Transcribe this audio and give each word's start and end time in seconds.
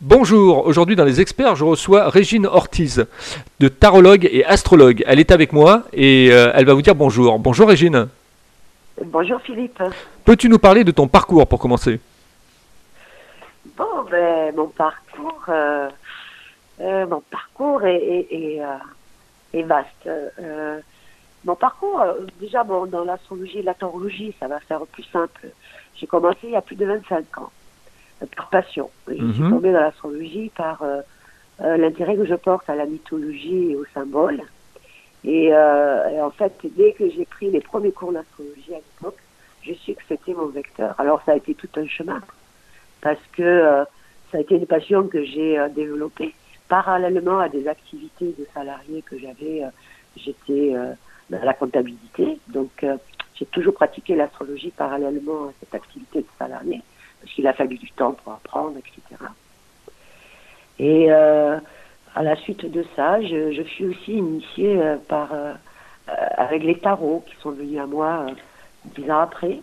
Bonjour, 0.00 0.66
aujourd'hui 0.66 0.96
dans 0.96 1.04
les 1.04 1.20
experts, 1.20 1.56
je 1.56 1.64
reçois 1.64 2.08
Régine 2.08 2.46
Ortiz, 2.46 3.06
de 3.58 3.68
tarologue 3.68 4.26
et 4.30 4.44
astrologue. 4.46 5.04
Elle 5.06 5.20
est 5.20 5.30
avec 5.30 5.52
moi 5.52 5.82
et 5.92 6.28
euh, 6.32 6.52
elle 6.54 6.64
va 6.64 6.72
vous 6.72 6.80
dire 6.82 6.94
bonjour. 6.94 7.38
Bonjour 7.38 7.68
Régine. 7.68 8.08
Bonjour 9.04 9.40
Philippe. 9.42 9.82
Peux-tu 10.24 10.48
nous 10.48 10.58
parler 10.58 10.84
de 10.84 10.90
ton 10.90 11.06
parcours 11.06 11.46
pour 11.46 11.58
commencer? 11.58 12.00
Bon, 13.76 13.84
ben, 14.10 14.54
mon 14.56 14.68
parcours, 14.68 15.42
euh, 15.50 15.88
euh, 16.80 17.06
mon 17.06 17.20
parcours 17.30 17.84
est, 17.84 17.96
est- 18.30 18.34
est, 18.34 19.58
est 19.58 19.62
vaste. 19.64 20.08
Mon 21.44 21.54
parcours, 21.56 22.02
déjà 22.40 22.64
bon, 22.64 22.86
dans 22.86 23.04
l'astrologie 23.04 23.58
et 23.58 23.62
la 23.62 23.72
tarologie, 23.74 24.34
ça 24.40 24.46
va 24.48 24.60
faire 24.60 24.80
plus 24.92 25.04
simple. 25.12 25.48
J'ai 25.96 26.06
commencé 26.06 26.38
il 26.44 26.50
y 26.50 26.56
a 26.56 26.60
plus 26.62 26.76
de 26.76 26.84
25 26.86 27.38
ans, 27.38 27.50
par 28.36 28.48
passion. 28.50 28.90
Je 29.08 29.14
suis 29.14 29.42
Mhm. 29.42 29.50
tombée 29.50 29.72
dans 29.72 29.80
l'astrologie 29.80 30.50
par 30.56 30.82
euh, 30.82 31.00
euh, 31.62 31.76
l'intérêt 31.76 32.16
que 32.16 32.24
je 32.24 32.34
porte 32.34 32.68
à 32.70 32.74
la 32.74 32.86
mythologie 32.86 33.72
et 33.72 33.76
aux 33.76 33.86
symboles. 33.94 34.42
Et, 35.24 35.50
euh, 35.52 36.08
et 36.08 36.20
en 36.20 36.30
fait, 36.30 36.52
dès 36.76 36.92
que 36.92 37.08
j'ai 37.10 37.26
pris 37.26 37.50
les 37.50 37.60
premiers 37.60 37.92
cours 37.92 38.12
d'astrologie 38.12 38.72
à 38.74 38.78
l'époque, 38.78 39.18
je 39.62 39.74
sais 39.84 39.94
que 39.94 40.02
c'était 40.08 40.32
mon 40.32 40.46
vecteur. 40.46 40.94
Alors 40.98 41.20
ça 41.26 41.32
a 41.32 41.36
été 41.36 41.54
tout 41.54 41.68
un 41.76 41.86
chemin, 41.86 42.20
parce 43.02 43.20
que 43.32 43.84
ça 44.32 44.38
a 44.38 44.40
été 44.40 44.54
une 44.54 44.66
passion 44.66 45.06
que 45.08 45.22
j'ai 45.24 45.58
développée 45.74 46.34
parallèlement 46.68 47.40
à 47.40 47.48
des 47.48 47.68
activités 47.68 48.34
de 48.38 48.46
salarié 48.54 49.02
que 49.02 49.18
j'avais. 49.18 49.64
euh, 49.64 49.68
J'étais 50.16 50.72
euh, 50.74 50.92
dans 51.30 51.40
la 51.44 51.54
comptabilité, 51.54 52.38
donc 52.48 52.82
euh, 52.82 52.96
j'ai 53.36 53.46
toujours 53.46 53.74
pratiqué 53.74 54.16
l'astrologie 54.16 54.70
parallèlement 54.70 55.44
à 55.46 55.52
cette 55.60 55.72
activité 55.72 56.20
de 56.22 56.26
salarié, 56.36 56.82
parce 57.20 57.32
qu'il 57.32 57.46
a 57.46 57.52
fallu 57.52 57.76
du 57.76 57.90
temps 57.90 58.12
pour 58.12 58.32
apprendre, 58.32 58.76
etc. 58.78 59.24
Et 60.78 61.06
euh, 61.10 61.58
à 62.14 62.22
la 62.22 62.36
suite 62.36 62.70
de 62.70 62.84
ça, 62.96 63.20
je, 63.22 63.52
je 63.52 63.62
suis 63.62 63.86
aussi 63.86 64.12
initiée 64.12 64.80
euh, 64.80 64.96
par 65.08 65.32
euh, 65.32 65.52
avec 66.36 66.64
les 66.64 66.76
tarots 66.76 67.24
qui 67.26 67.34
sont 67.42 67.50
venus 67.50 67.78
à 67.78 67.86
moi 67.86 68.26
dix 68.96 69.10
ans 69.10 69.20
après. 69.20 69.60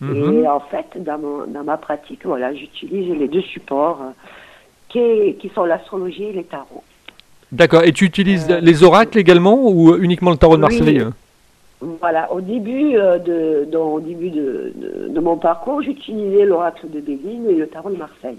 Mhm. 0.00 0.42
Et 0.42 0.48
en 0.48 0.60
fait, 0.60 0.86
dans, 0.96 1.18
mon, 1.18 1.46
dans 1.46 1.64
ma 1.64 1.76
pratique, 1.76 2.24
voilà, 2.24 2.54
j'utilise 2.54 3.14
les 3.18 3.28
deux 3.28 3.42
supports 3.42 4.00
qui, 4.88 5.36
qui 5.40 5.48
sont 5.54 5.64
l'astrologie 5.64 6.24
et 6.24 6.32
les 6.32 6.44
tarots. 6.44 6.84
D'accord, 7.52 7.82
et 7.82 7.92
tu 7.92 8.04
utilises 8.04 8.48
les 8.48 8.84
oracles 8.84 9.18
également 9.18 9.58
ou 9.60 9.96
uniquement 9.96 10.30
le 10.30 10.36
tarot 10.36 10.56
de 10.56 10.64
oui. 10.64 11.04
Voilà, 11.80 12.30
au 12.32 12.40
début, 12.42 12.96
euh, 12.96 13.18
de, 13.18 13.64
dans- 13.70 13.92
au 13.94 14.00
début 14.00 14.30
de, 14.30 14.72
de, 14.74 15.08
de 15.08 15.20
mon 15.20 15.36
parcours, 15.36 15.80
j'utilisais 15.82 16.44
l'oracle 16.44 16.90
de 16.90 17.00
Béline 17.00 17.48
et 17.48 17.54
le 17.54 17.66
tarot 17.68 17.90
de 17.90 17.96
Marseille. 17.96 18.38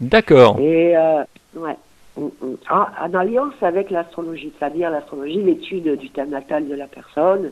D'accord. 0.00 0.58
Et 0.60 0.96
euh, 0.96 1.22
ouais, 1.56 1.76
Mm, 2.16 2.26
mm. 2.26 2.54
en, 2.70 2.86
en 3.06 3.14
alliance 3.18 3.54
avec 3.60 3.90
l'astrologie, 3.90 4.52
c'est-à-dire 4.56 4.88
l'astrologie, 4.88 5.42
l'étude 5.42 5.96
du 5.98 6.10
thème 6.10 6.30
natal 6.30 6.68
de 6.68 6.74
la 6.76 6.86
personne, 6.86 7.50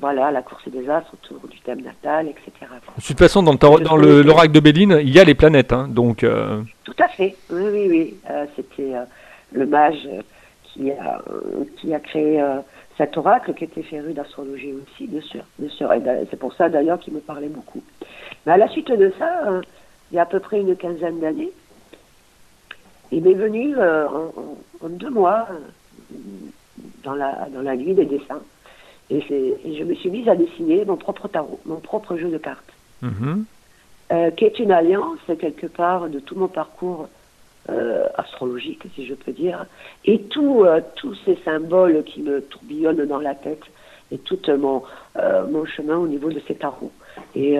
voilà, 0.00 0.30
la 0.30 0.40
course 0.40 0.66
des 0.68 0.88
astres 0.88 1.12
autour 1.12 1.46
du 1.48 1.58
thème 1.60 1.82
natal, 1.82 2.26
etc. 2.28 2.50
De 2.96 3.02
toute 3.06 3.18
façon, 3.18 3.42
dans 3.42 3.52
le 3.52 3.58
dans 3.84 3.96
le- 3.98 4.22
l'oracle 4.22 4.52
de 4.52 4.60
Béline, 4.60 4.98
il 5.02 5.10
y 5.14 5.18
a 5.20 5.24
les 5.24 5.34
planètes, 5.34 5.74
hein, 5.74 5.86
donc 5.86 6.24
euh, 6.24 6.62
Tout 6.84 6.94
à 6.98 7.08
fait, 7.08 7.36
oui, 7.50 7.62
oui, 7.70 7.86
oui. 7.90 8.14
Euh, 8.30 8.46
C'était 8.56 8.92
le 9.52 9.66
mage 9.66 10.08
qui 10.64 10.90
a, 10.92 11.20
qui 11.76 11.92
a 11.92 12.00
créé 12.00 12.42
cet 13.00 13.16
oracle 13.16 13.54
qui 13.54 13.64
était 13.64 13.82
féru 13.82 14.12
d'astrologie 14.12 14.74
aussi, 14.74 15.06
bien 15.06 15.22
sûr. 15.22 15.42
Bien 15.58 15.70
sûr. 15.70 15.90
Et 15.94 16.02
c'est 16.28 16.38
pour 16.38 16.52
ça 16.52 16.68
d'ailleurs 16.68 17.00
qu'il 17.00 17.14
me 17.14 17.20
parlait 17.20 17.48
beaucoup. 17.48 17.82
Mais 18.44 18.52
à 18.52 18.58
la 18.58 18.68
suite 18.68 18.90
de 18.90 19.10
ça, 19.18 19.48
euh, 19.48 19.62
il 20.12 20.16
y 20.16 20.18
a 20.18 20.22
à 20.22 20.26
peu 20.26 20.38
près 20.38 20.60
une 20.60 20.76
quinzaine 20.76 21.18
d'années, 21.18 21.50
il 23.10 23.22
m'est 23.22 23.32
venu 23.32 23.74
euh, 23.78 24.06
en, 24.82 24.88
deux 24.90 25.08
mois 25.08 25.48
euh, 25.50 26.16
dans, 27.02 27.14
la, 27.14 27.48
dans 27.54 27.62
la 27.62 27.74
nuit 27.74 27.94
des 27.94 28.04
dessins. 28.04 28.42
Et, 29.08 29.22
je 29.22 29.82
me 29.82 29.94
suis 29.94 30.10
mise 30.10 30.28
à 30.28 30.36
dessiner 30.36 30.84
mon 30.84 30.96
propre 30.96 31.26
tarot, 31.26 31.58
mon 31.64 31.80
propre 31.80 32.18
jeu 32.18 32.28
de 32.28 32.36
cartes 32.36 32.72
mhm. 33.00 33.46
euh, 34.12 34.30
qui 34.32 34.44
est 34.44 34.58
une 34.58 34.72
alliance 34.72 35.18
quelque 35.38 35.66
part 35.66 36.10
de 36.10 36.20
tout 36.20 36.36
mon 36.36 36.48
parcours 36.48 37.08
euh, 37.70 38.04
astrologique, 38.16 38.82
si 38.94 39.06
je 39.06 39.14
peux 39.14 39.32
dire, 39.32 39.64
et 40.04 40.18
tout, 40.22 40.64
euh, 40.64 40.80
tous 40.96 41.14
ces 41.24 41.36
symboles 41.44 42.02
qui 42.04 42.20
me 42.22 42.40
tourbillonnent 42.42 43.06
dans 43.06 43.18
la 43.20 43.34
tête 43.34 43.62
et 44.12 44.18
tout 44.18 44.38
mon, 44.58 44.82
euh, 45.16 45.46
mon 45.46 45.64
chemin 45.64 45.96
au 45.96 46.06
niveau 46.08 46.30
de 46.30 46.40
ces 46.48 46.54
tarots. 46.56 46.92
Et 47.36 47.58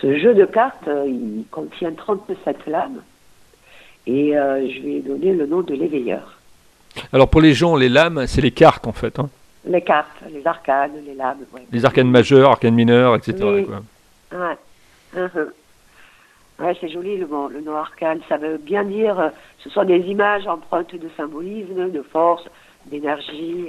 ce- 0.00 0.18
jeu 0.18 0.34
de 0.34 0.44
cartes, 0.44 0.88
il 1.06 1.44
contient 1.50 1.92
37 1.92 2.66
lames, 2.66 3.02
et 4.06 4.32
je 4.32 4.88
ai 4.88 5.00
donné 5.00 5.32
le 5.34 5.46
nom 5.46 5.60
de 5.62 5.74
l'éveilleur. 5.74 6.38
Alors 7.12 7.28
pour 7.28 7.40
les 7.40 7.52
gens, 7.54 7.76
les 7.76 7.88
lames, 7.88 8.26
c'est 8.26 8.40
les 8.40 8.50
cartes 8.52 8.86
en 8.86 8.92
fait. 8.92 9.18
hein. 9.18 9.28
Les 9.68 9.82
cartes, 9.82 10.16
les 10.32 10.46
arcanes, 10.46 10.92
les 11.06 11.14
lames. 11.14 11.38
ouais. 11.52 11.62
Les 11.72 11.84
arcanes 11.84 12.08
majeures, 12.10 12.50
arcanes 12.50 12.74
mineures, 12.74 13.14
etc. 13.16 13.36
Oui. 13.42 13.66
quoi. 13.66 13.82
Ouais. 14.32 14.56
Mhm. 15.14 15.50
Ouais, 16.58 16.74
c'est 16.80 16.88
joli 16.88 17.16
le 17.18 17.26
le 17.50 17.60
nom 17.60 17.76
arcane. 17.76 18.20
Ça 18.28 18.36
veut 18.38 18.56
bien 18.58 18.84
dire, 18.84 19.18
euh, 19.20 19.28
ce 19.58 19.68
sont 19.70 19.84
des 19.84 19.98
images 19.98 20.46
empreintes 20.46 20.94
de 20.94 21.08
symbolisme, 21.16 21.90
de 21.90 22.02
force, 22.02 22.44
d'énergie. 22.86 23.66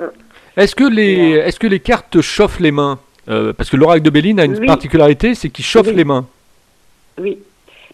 euh. 0.00 0.08
Est-ce 0.56 0.74
que 0.74 0.84
les, 0.84 1.32
est-ce 1.32 1.58
que 1.60 1.66
les 1.66 1.80
cartes 1.80 2.10
te 2.10 2.20
chauffent 2.22 2.60
les 2.60 2.70
mains? 2.70 2.98
Euh, 3.28 3.52
Parce 3.52 3.68
que 3.68 3.76
l'oracle 3.76 4.02
de 4.02 4.10
Béline 4.10 4.40
a 4.40 4.44
une 4.46 4.56
Oui. 4.58 4.66
particularité, 4.66 5.34
c'est 5.34 5.50
qu'il 5.50 5.64
chauffe 5.64 5.88
Oui. 5.88 5.94
les 5.94 6.04
mains. 6.04 6.26
Oui. 7.18 7.38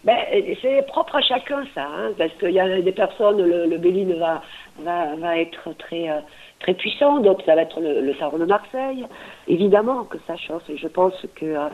Ben, 0.05 0.15
c'est 0.61 0.85
propre 0.87 1.17
à 1.17 1.21
chacun 1.21 1.63
ça, 1.75 1.83
hein, 1.85 2.11
parce 2.17 2.31
qu'il 2.39 2.51
y 2.51 2.59
a 2.61 2.81
des 2.81 2.91
personnes, 2.93 3.41
le, 3.41 3.65
le 3.65 3.77
Béline 3.77 4.13
va, 4.17 4.41
va, 4.79 5.15
va 5.17 5.37
être 5.37 5.73
très, 5.77 6.09
euh, 6.09 6.19
très 6.61 6.75
puissant, 6.75 7.19
donc 7.19 7.41
ça 7.45 7.55
va 7.55 7.63
être 7.63 7.81
le, 7.81 7.99
le 8.01 8.13
tarot 8.15 8.37
de 8.37 8.45
Marseille. 8.45 9.05
Évidemment 9.49 10.05
que 10.05 10.17
ça 10.25 10.37
chauffe, 10.37 10.69
et 10.69 10.77
je 10.77 10.87
pense 10.87 11.13
que 11.35 11.45
euh, 11.45 11.67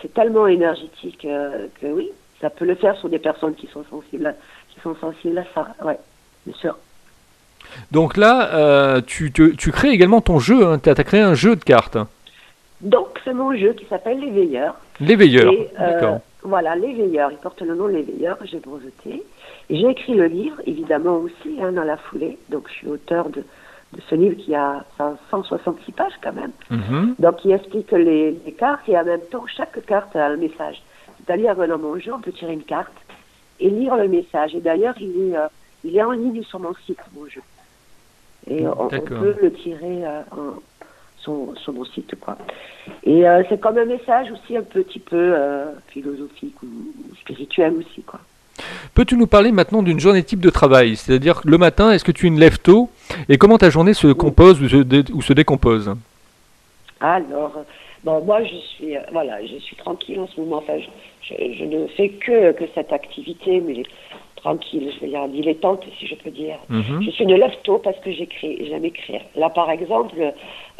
c'est 0.00 0.12
tellement 0.14 0.46
énergétique 0.46 1.24
euh, 1.24 1.66
que 1.80 1.86
oui, 1.86 2.10
ça 2.40 2.50
peut 2.50 2.64
le 2.64 2.74
faire 2.74 2.96
sur 2.96 3.08
des 3.08 3.18
personnes 3.18 3.54
qui 3.54 3.66
sont 3.68 3.84
sensibles 3.90 4.26
à, 4.26 4.32
qui 4.68 4.80
sont 4.80 4.94
sensibles 4.96 5.38
à 5.38 5.44
ça, 5.54 5.68
ouais, 5.84 5.98
bien 6.46 6.56
sûr. 6.56 6.76
Donc 7.90 8.16
là, 8.16 8.54
euh, 8.54 9.00
tu, 9.06 9.30
crées 9.72 9.90
également 9.90 10.20
ton 10.20 10.38
jeu. 10.38 10.78
Tu 10.82 10.90
as, 10.90 10.94
créé 10.94 11.20
un 11.20 11.34
jeu 11.34 11.56
de 11.56 11.64
cartes. 11.64 11.98
Donc 12.80 13.18
c'est 13.24 13.32
mon 13.32 13.56
jeu 13.56 13.72
qui 13.72 13.86
s'appelle 13.86 14.20
L'éveilleur. 14.20 14.76
L'éveilleur. 15.00 15.52
Et, 15.52 15.70
euh, 15.80 15.92
D'accord. 15.92 16.20
Voilà, 16.42 16.76
l'éveilleur, 16.76 17.30
il 17.32 17.38
porte 17.38 17.62
le 17.62 17.74
nom 17.74 17.88
de 17.88 17.92
l'éveilleur, 17.92 18.36
j'ai 18.44 18.58
breveté. 18.58 19.22
Et 19.70 19.76
j'ai 19.76 19.88
écrit 19.88 20.14
le 20.14 20.26
livre, 20.26 20.60
évidemment 20.66 21.16
aussi, 21.16 21.58
hein, 21.62 21.72
dans 21.72 21.84
la 21.84 21.96
foulée. 21.96 22.38
Donc 22.50 22.68
je 22.68 22.74
suis 22.74 22.88
auteur 22.88 23.30
de 23.30 23.42
ce 24.08 24.14
livre 24.14 24.36
qui 24.36 24.54
a 24.54 24.84
166 25.30 25.92
pages 25.92 26.12
quand 26.22 26.32
même. 26.32 26.52
Mhm. 26.70 27.14
Donc 27.18 27.44
il 27.44 27.52
explique 27.52 27.90
les, 27.92 28.32
les 28.44 28.52
cartes 28.52 28.88
et 28.88 28.98
en 28.98 29.04
même 29.04 29.20
temps 29.30 29.44
chaque 29.46 29.84
carte 29.86 30.14
a 30.16 30.26
un 30.26 30.36
message. 30.36 30.82
C'est-à-dire 31.26 31.54
dans 31.56 31.78
mon 31.78 31.98
jeu, 31.98 32.12
on 32.12 32.20
peut 32.20 32.32
tirer 32.32 32.52
une 32.52 32.64
carte 32.64 32.92
et 33.60 33.70
lire 33.70 33.96
le 33.96 34.08
message. 34.08 34.54
Et 34.54 34.60
d'ailleurs, 34.60 34.94
il 35.00 35.30
est, 35.32 35.36
euh, 35.36 35.46
il 35.84 35.96
est 35.96 36.02
en 36.02 36.10
ligne 36.12 36.42
sur 36.42 36.58
mon 36.60 36.74
site, 36.86 36.98
mon 37.14 37.26
jeu. 37.26 37.40
Et 38.48 38.66
on, 38.66 38.88
on 38.98 39.00
peut 39.20 39.34
le 39.40 39.52
tirer 39.52 40.04
euh, 40.04 40.20
en- 40.32 40.60
sur, 41.18 41.54
sur 41.56 41.72
mon 41.72 41.84
site, 41.86 42.14
quoi. 42.20 42.36
Et 43.04 43.26
euh, 43.26 43.42
c'est 43.48 43.58
comme 43.58 43.78
un 43.78 43.86
message 43.86 44.30
aussi 44.30 44.56
un 44.58 44.62
petit 44.62 44.98
peu 44.98 45.34
philosophique 45.88 46.56
ou, 46.62 46.66
ou 46.66 47.14
spirituel 47.16 47.74
aussi, 47.78 48.02
quoi. 48.02 48.20
Peux-tu 48.94 49.16
nous 49.16 49.26
parler 49.26 49.50
maintenant 49.52 49.82
d'une 49.82 49.98
journée 50.00 50.22
type 50.22 50.40
de 50.40 50.50
travail 50.50 50.96
C'est-à-dire 50.96 51.40
le 51.44 51.58
matin, 51.58 51.90
est-ce 51.92 52.04
que 52.04 52.12
tu 52.12 52.26
une 52.26 52.38
lèves 52.38 52.58
tôt 52.58 52.88
Et 53.28 53.36
comment 53.38 53.58
ta 53.58 53.70
journée 53.70 53.94
se 53.94 54.08
compose 54.12 54.62
ou 54.62 54.68
se, 54.68 54.76
dé- 54.76 55.04
ou 55.12 55.22
se 55.22 55.32
décompose? 55.32 55.94
Alors, 57.00 57.52
bon, 58.04 58.20
moi, 58.24 58.42
je 58.44 58.54
suis, 58.56 58.96
euh, 58.96 59.00
voilà, 59.12 59.44
je 59.44 59.56
suis 59.58 59.76
tranquille 59.76 60.20
en 60.20 60.28
ce 60.28 60.40
moment. 60.40 60.58
Enfin, 60.58 60.74
je, 60.78 61.34
je- 61.34 61.52
je 61.58 61.64
ne 61.64 61.86
fais 61.88 62.08
que, 62.10 62.52
que 62.52 62.64
cette 62.74 62.92
activité, 62.92 63.60
mais 63.60 63.82
tranquille, 64.36 64.90
je 64.94 65.00
vais 65.00 65.08
dire 65.08 65.26
dilettante, 65.28 65.82
si 65.98 66.06
je 66.06 66.14
peux 66.14 66.30
dire. 66.30 66.56
Mhm. 66.68 67.02
Je 67.04 67.10
suis 67.10 67.26
de 67.26 67.34
lève 67.34 67.54
tôt 67.64 67.78
parce 67.78 67.98
que 67.98 68.12
j'écris, 68.12 68.64
j'aime 68.68 68.84
écrire. 68.84 69.22
Là, 69.36 69.50
par 69.50 69.70
exemple, 69.70 70.14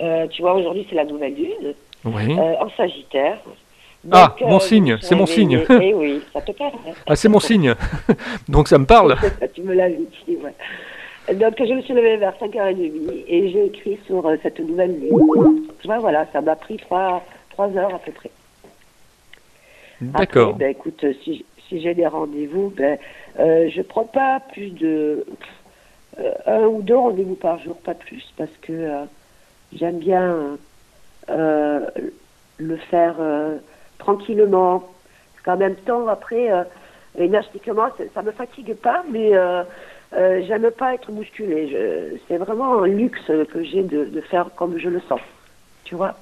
euh, 0.00 0.26
tu 0.28 0.43
vois, 0.43 0.54
aujourd'hui, 0.54 0.87
c'est 0.88 0.96
la 0.96 1.04
nouvelle 1.04 1.34
lune, 1.34 1.75
Oui. 2.04 2.38
euh, 2.38 2.54
en 2.60 2.70
Sagittaire. 2.76 3.38
Ah, 4.10 4.34
mon 4.40 4.58
je 4.58 4.64
signe, 4.66 4.98
c'est 5.00 5.14
mon 5.14 5.26
signe. 5.26 5.64
Eh 5.68 5.94
oui, 5.94 6.22
ça 6.32 6.40
te 6.40 6.52
parle. 6.52 6.72
Ah, 7.06 7.16
c'est 7.16 7.28
mon 7.28 7.40
signe. 7.40 7.74
Donc 8.48 8.68
ça 8.68 8.78
me 8.78 8.86
parle. 8.86 9.16
tu 9.54 9.62
me 9.62 9.74
l'as 9.74 9.88
dit, 9.88 10.06
ouais. 10.28 11.34
Donc, 11.34 11.54
je 11.58 11.72
me 11.72 11.80
suis 11.80 11.94
levée 11.94 12.18
vers 12.18 12.34
5h30 12.38 13.24
et 13.26 13.50
j'ai 13.50 13.66
écrit 13.66 13.98
sur 14.06 14.26
euh, 14.26 14.36
cette 14.42 14.60
nouvelle 14.60 15.00
lune. 15.00 15.68
Tu 15.80 15.86
vois, 15.86 15.98
voilà, 15.98 16.26
ça 16.32 16.42
m'a 16.42 16.54
pris 16.54 16.76
trois, 16.76 17.24
trois 17.50 17.68
heures 17.76 17.94
à 17.94 17.98
peu 17.98 18.12
près. 18.12 18.30
D'accord. 20.02 20.54
Ben, 20.54 20.70
écoute, 20.70 21.02
si, 21.22 21.44
si 21.68 21.80
j'ai 21.80 21.94
des 21.94 22.06
rendez-vous, 22.06 22.72
ben, 22.76 22.98
euh, 23.38 23.70
je 23.70 23.80
prends 23.80 24.04
pas 24.04 24.40
plus 24.52 24.70
de 24.70 25.24
euh, 26.20 26.32
un 26.46 26.66
ou 26.66 26.82
deux 26.82 26.96
rendez-vous 26.96 27.36
par 27.36 27.58
jour, 27.60 27.76
pas 27.76 27.94
plus, 27.94 28.32
parce 28.36 28.50
que 28.62 28.72
euh, 28.72 29.04
j'aime 29.74 29.98
bien 29.98 30.58
euh, 31.30 31.80
le 32.58 32.76
faire 32.76 33.16
euh, 33.18 33.56
tranquillement. 33.99 34.81
Parce 34.81 35.44
qu'en 35.44 35.56
même 35.56 35.76
temps, 35.76 36.06
après, 36.08 36.50
euh, 36.50 36.64
Énergétiquement, 37.17 37.88
ça 38.12 38.23
me 38.23 38.32
fatigue 38.32 38.75
pas, 38.75 39.05
mais 39.08 39.37
euh, 39.37 39.62
euh, 40.14 40.43
j'aime 40.49 40.69
pas 40.73 40.94
être 40.94 41.12
musculée. 41.12 42.19
C'est 42.26 42.38
vraiment 42.38 42.82
un 42.82 42.88
luxe 42.88 43.26
que 43.26 43.62
j'ai 43.62 43.85
de, 43.85 44.20
faire 44.23 44.49
comme 44.56 44.79
je 44.79 44.88
le 44.88 45.00
sens. 45.02 45.20
Tu 45.85 45.94
vois? 45.94 46.17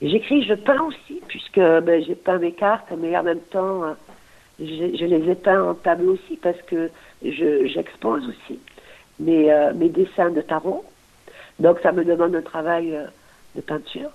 J'écris, 0.00 0.44
je 0.44 0.54
peins 0.54 0.82
aussi, 0.82 1.20
puisque 1.26 1.58
ben, 1.58 2.04
j'ai 2.04 2.14
peint 2.14 2.38
mes 2.38 2.52
cartes, 2.52 2.92
mais 2.96 3.16
en 3.16 3.24
même 3.24 3.40
temps, 3.40 3.96
je, 4.60 4.64
les 4.64 5.30
ai 5.30 5.34
peints 5.34 5.70
en 5.70 5.74
tableau 5.74 6.12
aussi, 6.12 6.36
parce 6.36 6.60
que 6.62 6.90
j'expose 7.24 8.28
aussi 8.28 8.60
mes, 9.18 9.50
euh, 9.50 9.72
mes 9.74 9.88
dessins 9.88 10.30
de 10.30 10.42
tarot. 10.42 10.84
Donc 11.58 11.80
ça 11.82 11.90
me 11.90 12.04
demande 12.04 12.36
un 12.36 12.42
travail 12.42 12.96
de 13.56 13.60
peinture. 13.62 14.10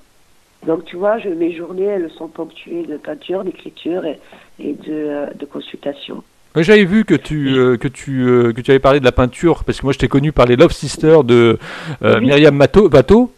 Donc 0.66 0.86
tu 0.86 0.96
vois, 0.96 1.18
je, 1.20 1.30
mes 1.30 1.56
journées, 1.56 1.86
elles 1.86 2.12
sont 2.18 2.28
ponctuées 2.28 2.84
de 2.84 2.98
peinture, 2.98 3.44
d'écriture 3.44 4.06
et, 4.06 4.20
et 4.60 4.74
de, 4.74 5.38
de 5.38 5.46
consultation. 5.46 6.24
J'avais 6.56 6.86
vu 6.86 7.06
que 7.06 7.16
tu, 7.16 7.56
que, 7.80 7.88
tu, 7.88 8.26
que 8.56 8.62
tu 8.62 8.72
avais 8.72 8.80
parlé 8.80 9.00
de 9.00 9.06
la 9.06 9.14
peinture, 9.14 9.64
parce 9.64 9.80
que 9.80 9.86
moi 9.86 9.94
je 9.94 10.00
t'ai 10.00 10.08
connu 10.08 10.32
par 10.32 10.46
les 10.46 10.58
Love 10.58 10.74
Sisters 10.74 11.24
de 11.24 11.58
Myriam 12.02 12.56
Mato, 12.56 12.90
Bateau. 12.90 13.32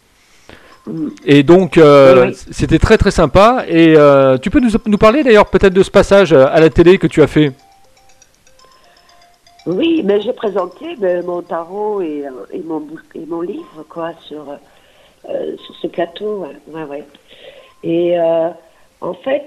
Et 1.24 1.42
donc, 1.42 1.78
euh, 1.78 2.30
c'était 2.50 2.78
très 2.78 2.98
très 2.98 3.10
sympa. 3.10 3.64
Et 3.68 3.94
euh, 3.96 4.36
tu 4.36 4.50
peux 4.50 4.60
nous, 4.60 4.68
nous 4.84 4.98
parler 4.98 5.22
d'ailleurs 5.22 5.46
peut-être 5.46 5.72
de 5.72 5.82
ce 5.82 5.90
passage 5.90 6.34
à 6.34 6.60
la 6.60 6.68
télé 6.68 6.98
que 6.98 7.06
tu 7.06 7.22
as 7.22 7.26
fait? 7.26 7.52
Oui, 9.64 10.02
mais 10.04 10.20
j'ai 10.20 10.34
présenté 10.34 10.94
ben, 10.98 11.24
mon 11.24 11.40
tarot 11.40 12.02
et, 12.02 12.24
et, 12.52 12.62
mon, 12.62 12.86
et 13.14 13.24
mon 13.26 13.40
livre 13.40 13.86
quoi, 13.88 14.12
sur, 14.26 14.50
euh, 14.50 14.56
sur 15.26 15.74
ce 15.76 15.86
plateau. 15.86 16.46
Ouais, 16.68 16.84
ouais. 16.84 17.04
Et 17.82 18.18
en 19.00 19.14
fait, 19.14 19.46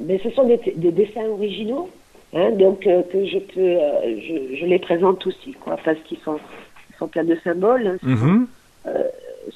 mais 0.00 0.18
ce 0.22 0.30
sont 0.30 0.44
des, 0.44 0.58
des 0.76 0.92
dessins 0.92 1.26
originaux. 1.26 1.90
Hein, 2.32 2.52
donc 2.52 2.80
que 2.82 3.26
je 3.26 3.38
peux, 3.38 3.78
je, 4.04 4.56
je, 4.56 4.64
les 4.64 4.78
présente 4.78 5.26
aussi, 5.26 5.52
quoi, 5.54 5.76
parce 5.84 5.98
qu'ils 6.04 6.20
sont, 6.20 6.38
pleins 7.10 7.24
de 7.24 7.36
symboles. 7.42 7.86
Hein, 7.86 7.96
mm-hmm 8.06 8.46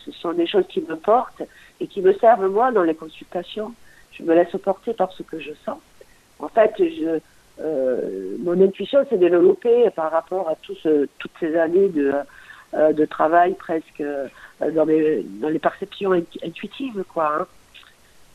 ce 0.04 0.12
sont 0.12 0.32
des 0.32 0.46
choses 0.46 0.66
qui 0.68 0.80
me 0.80 0.96
portent 0.96 1.42
et 1.80 1.86
qui 1.86 2.00
me 2.00 2.12
servent 2.14 2.48
moi 2.48 2.72
dans 2.72 2.82
les 2.82 2.94
consultations. 2.94 3.72
Je 4.12 4.22
me 4.22 4.34
laisse 4.34 4.54
porter 4.62 4.94
par 4.94 5.12
ce 5.12 5.22
que 5.22 5.38
je 5.40 5.50
sens. 5.64 5.78
En 6.38 6.48
fait, 6.48 6.72
je, 6.78 7.18
euh, 7.60 8.36
mon 8.40 8.60
intuition 8.60 9.04
s'est 9.08 9.18
développée 9.18 9.88
par 9.94 10.10
rapport 10.10 10.48
à 10.48 10.56
tout 10.56 10.74
ce, 10.82 11.08
toutes 11.18 11.32
ces 11.40 11.56
années 11.56 11.88
de, 11.88 12.10
euh, 12.12 12.22
de 12.74 13.04
travail 13.04 13.54
presque 13.54 14.00
euh, 14.00 14.28
dans, 14.72 14.84
les, 14.84 15.22
dans 15.22 15.48
les 15.48 15.58
perceptions 15.58 16.12
intuitives, 16.12 17.04
quoi. 17.12 17.46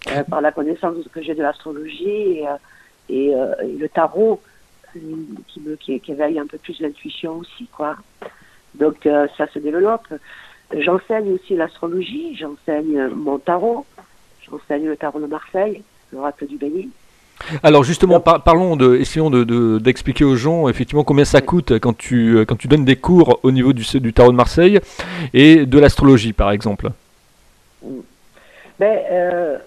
Hein. 0.08 0.24
par 0.30 0.42
la 0.42 0.52
connaissance 0.52 0.96
que 1.12 1.22
j'ai 1.22 1.36
de 1.36 1.42
l'astrologie 1.42 2.40
et, 2.40 2.46
et, 3.10 3.34
le 3.34 3.88
tarot 3.90 4.42
qui, 4.94 5.60
me, 5.60 5.76
qui, 5.76 6.00
qui 6.00 6.12
éveille 6.12 6.40
un 6.40 6.48
peu 6.48 6.58
plus 6.58 6.80
l'intuition 6.80 7.38
aussi, 7.38 7.68
quoi. 7.68 7.98
Donc 8.76 9.08
ça 9.38 9.48
se 9.48 9.60
développe. 9.60 10.08
J'enseigne 10.72 11.34
aussi 11.34 11.56
l'astrologie, 11.56 12.36
j'enseigne 12.36 13.08
mon 13.08 13.40
tarot, 13.40 13.86
j'enseigne 14.48 14.88
le 14.88 14.96
tarot 14.96 15.20
de 15.20 15.26
Marseille, 15.26 15.84
l'oracle 16.14 16.46
du 16.46 16.58
Bénin. 16.58 16.90
Alors 17.64 17.84
justement, 17.84 18.20
parlons 18.20 18.76
de, 18.76 18.96
essayons 18.96 19.30
d'expliquer 19.30 20.24
de, 20.24 20.30
aux 20.30 20.36
gens 20.36 20.70
effectivement 20.70 21.04
combien 21.04 21.26
ça 21.26 21.42
coûte 21.42 21.80
quand 21.80 21.98
tu, 21.98 22.46
quand 22.48 22.56
tu 22.56 22.68
donnes 22.68 22.86
des 22.86 22.96
cours 22.96 23.40
au 23.44 23.52
niveau 23.52 23.74
du, 23.74 23.84
du 24.00 24.14
tarot 24.14 24.32
de 24.32 24.38
Marseille 24.38 24.80
et 25.34 25.66
de 25.66 25.80
l'astrologie 25.80 26.34
par 26.34 26.52
exemple. 26.52 26.90
Ben, 28.80 29.00
euh, 29.12 29.58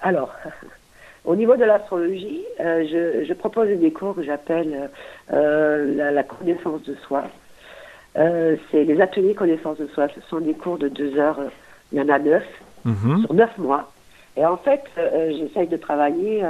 alors, 0.00 0.34
au 1.24 1.36
niveau 1.36 1.56
de 1.56 1.64
l'astrologie, 1.64 2.42
euh, 2.60 2.84
je, 2.90 3.24
je, 3.24 3.32
propose 3.34 3.68
des 3.68 3.92
cours 3.92 4.14
que 4.14 4.22
j'appelle 4.22 4.90
euh, 5.32 5.94
la, 5.94 6.10
la, 6.10 6.22
connaissance 6.22 6.82
de 6.84 6.96
soi. 7.06 7.24
Euh, 8.16 8.56
c'est 8.70 8.84
les 8.84 9.00
ateliers 9.00 9.34
connaissance 9.34 9.78
de 9.78 9.86
soi. 9.88 10.08
Ce 10.14 10.20
sont 10.28 10.40
des 10.40 10.54
cours 10.54 10.78
de 10.78 10.88
deux 10.88 11.18
heures. 11.18 11.40
Il 11.92 11.98
y 11.98 12.00
en 12.00 12.08
a 12.08 12.18
neuf 12.18 12.44
mhm. 12.84 13.22
sur 13.22 13.34
neuf 13.34 13.56
mois. 13.58 13.90
Et 14.36 14.44
en 14.44 14.56
fait, 14.56 14.82
euh, 14.98 15.32
j'essaye 15.36 15.68
de 15.68 15.76
travailler 15.76 16.42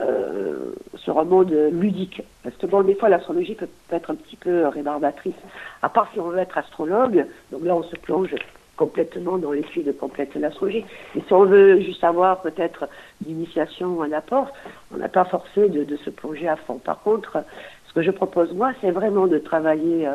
euh, 0.00 0.72
sur 0.96 1.18
un 1.18 1.24
mode 1.24 1.52
ludique. 1.72 2.22
Parce 2.42 2.56
que 2.56 2.66
bon, 2.66 2.82
des 2.82 2.94
fois, 2.94 3.08
l'astrologie 3.08 3.54
peut, 3.54 3.68
être 3.90 4.10
un 4.10 4.14
petit 4.14 4.36
peu 4.36 4.66
rébarbatrice. 4.66 5.34
À 5.82 5.88
part 5.88 6.08
si 6.12 6.20
on 6.20 6.28
veut 6.28 6.38
être 6.38 6.58
astrologue, 6.58 7.26
donc 7.52 7.64
là, 7.64 7.74
on 7.76 7.82
se 7.82 7.96
plonge 7.96 8.34
complètement 8.76 9.38
dans 9.38 9.52
les 9.52 9.62
de 9.62 9.92
complète 9.92 10.34
l'astrologie. 10.34 10.84
Et 11.14 11.20
si 11.20 11.32
on 11.32 11.44
veut 11.44 11.80
juste 11.80 12.02
avoir 12.02 12.42
peut-être 12.42 12.88
l'initiation 13.24 13.88
ou 13.94 14.02
un 14.02 14.12
apport, 14.12 14.50
on 14.92 14.98
n'a 14.98 15.08
pas 15.08 15.24
forcé 15.24 15.68
de, 15.68 15.84
de, 15.84 15.96
se 15.98 16.10
plonger 16.10 16.48
à 16.48 16.56
fond. 16.56 16.78
Par 16.78 17.00
contre, 17.02 17.44
ce 17.86 17.92
que 17.92 18.02
je 18.02 18.10
propose 18.10 18.52
moi, 18.52 18.72
c'est 18.80 18.90
vraiment 18.90 19.28
de 19.28 19.38
travailler 19.38 20.08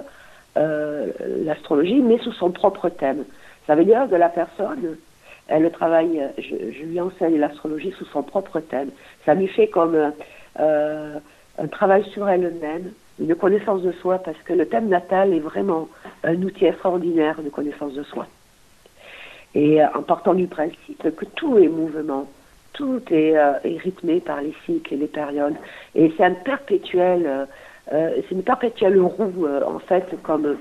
euh, 0.58 1.08
l'astrologie, 1.46 2.02
mais 2.02 2.18
sous 2.18 2.34
son 2.34 2.52
propre 2.52 2.90
thème. 2.90 3.24
Ça 3.68 3.76
veut 3.76 3.86
dire 3.86 4.08
que 4.10 4.16
la 4.16 4.30
personne, 4.30 4.98
elle 5.50 5.70
travaille, 5.72 6.22
je, 6.38 6.84
lui 6.84 7.00
enseigne 7.00 7.38
l'astrologie 7.38 7.92
sous 7.98 8.06
son 8.06 8.24
propre 8.24 8.60
thème. 8.60 8.90
Ça 9.26 9.34
lui 9.34 9.48
fait 9.48 9.68
comme 9.68 10.14
euh, 10.60 11.20
un 11.58 11.68
travail 11.68 12.04
sur 12.12 12.28
elle-même, 12.30 12.92
une 13.20 13.36
connaissance 13.36 13.82
de 13.82 13.92
soi, 13.94 14.20
parce 14.20 14.38
que 14.46 14.54
le 14.54 14.68
thème 14.68 14.88
natal 14.88 15.34
est 15.34 15.40
vraiment 15.40 15.90
un 16.24 16.42
outil 16.42 16.66
extraordinaire 16.66 17.42
de 17.42 17.50
connaissance 17.50 17.94
de 17.94 18.04
soi. 18.04 18.28
Et 19.56 19.82
euh, 19.82 19.88
en 19.96 20.04
partant 20.04 20.34
du 20.34 20.48
principe 20.48 21.16
que 21.16 21.26
tout 21.26 21.58
est 21.58 21.68
mouvement, 21.68 22.28
tout 22.74 23.02
est, 23.12 23.38
euh, 23.38 23.54
rythmé 23.64 24.20
par 24.22 24.42
les 24.42 24.54
cycles 24.66 24.94
et 24.94 24.98
les 24.98 25.08
périodes, 25.08 25.56
et 25.96 26.14
c'est 26.16 26.24
un 26.24 26.34
perpétuel 26.34 27.26
euh, 27.26 27.46
euh, 27.92 28.22
c'est 28.28 28.36
une 28.36 28.44
perpétuelle 28.44 29.00
roue, 29.02 29.46
euh, 29.46 29.62
en 29.66 29.80
fait, 29.80 30.06
comme, 30.22 30.58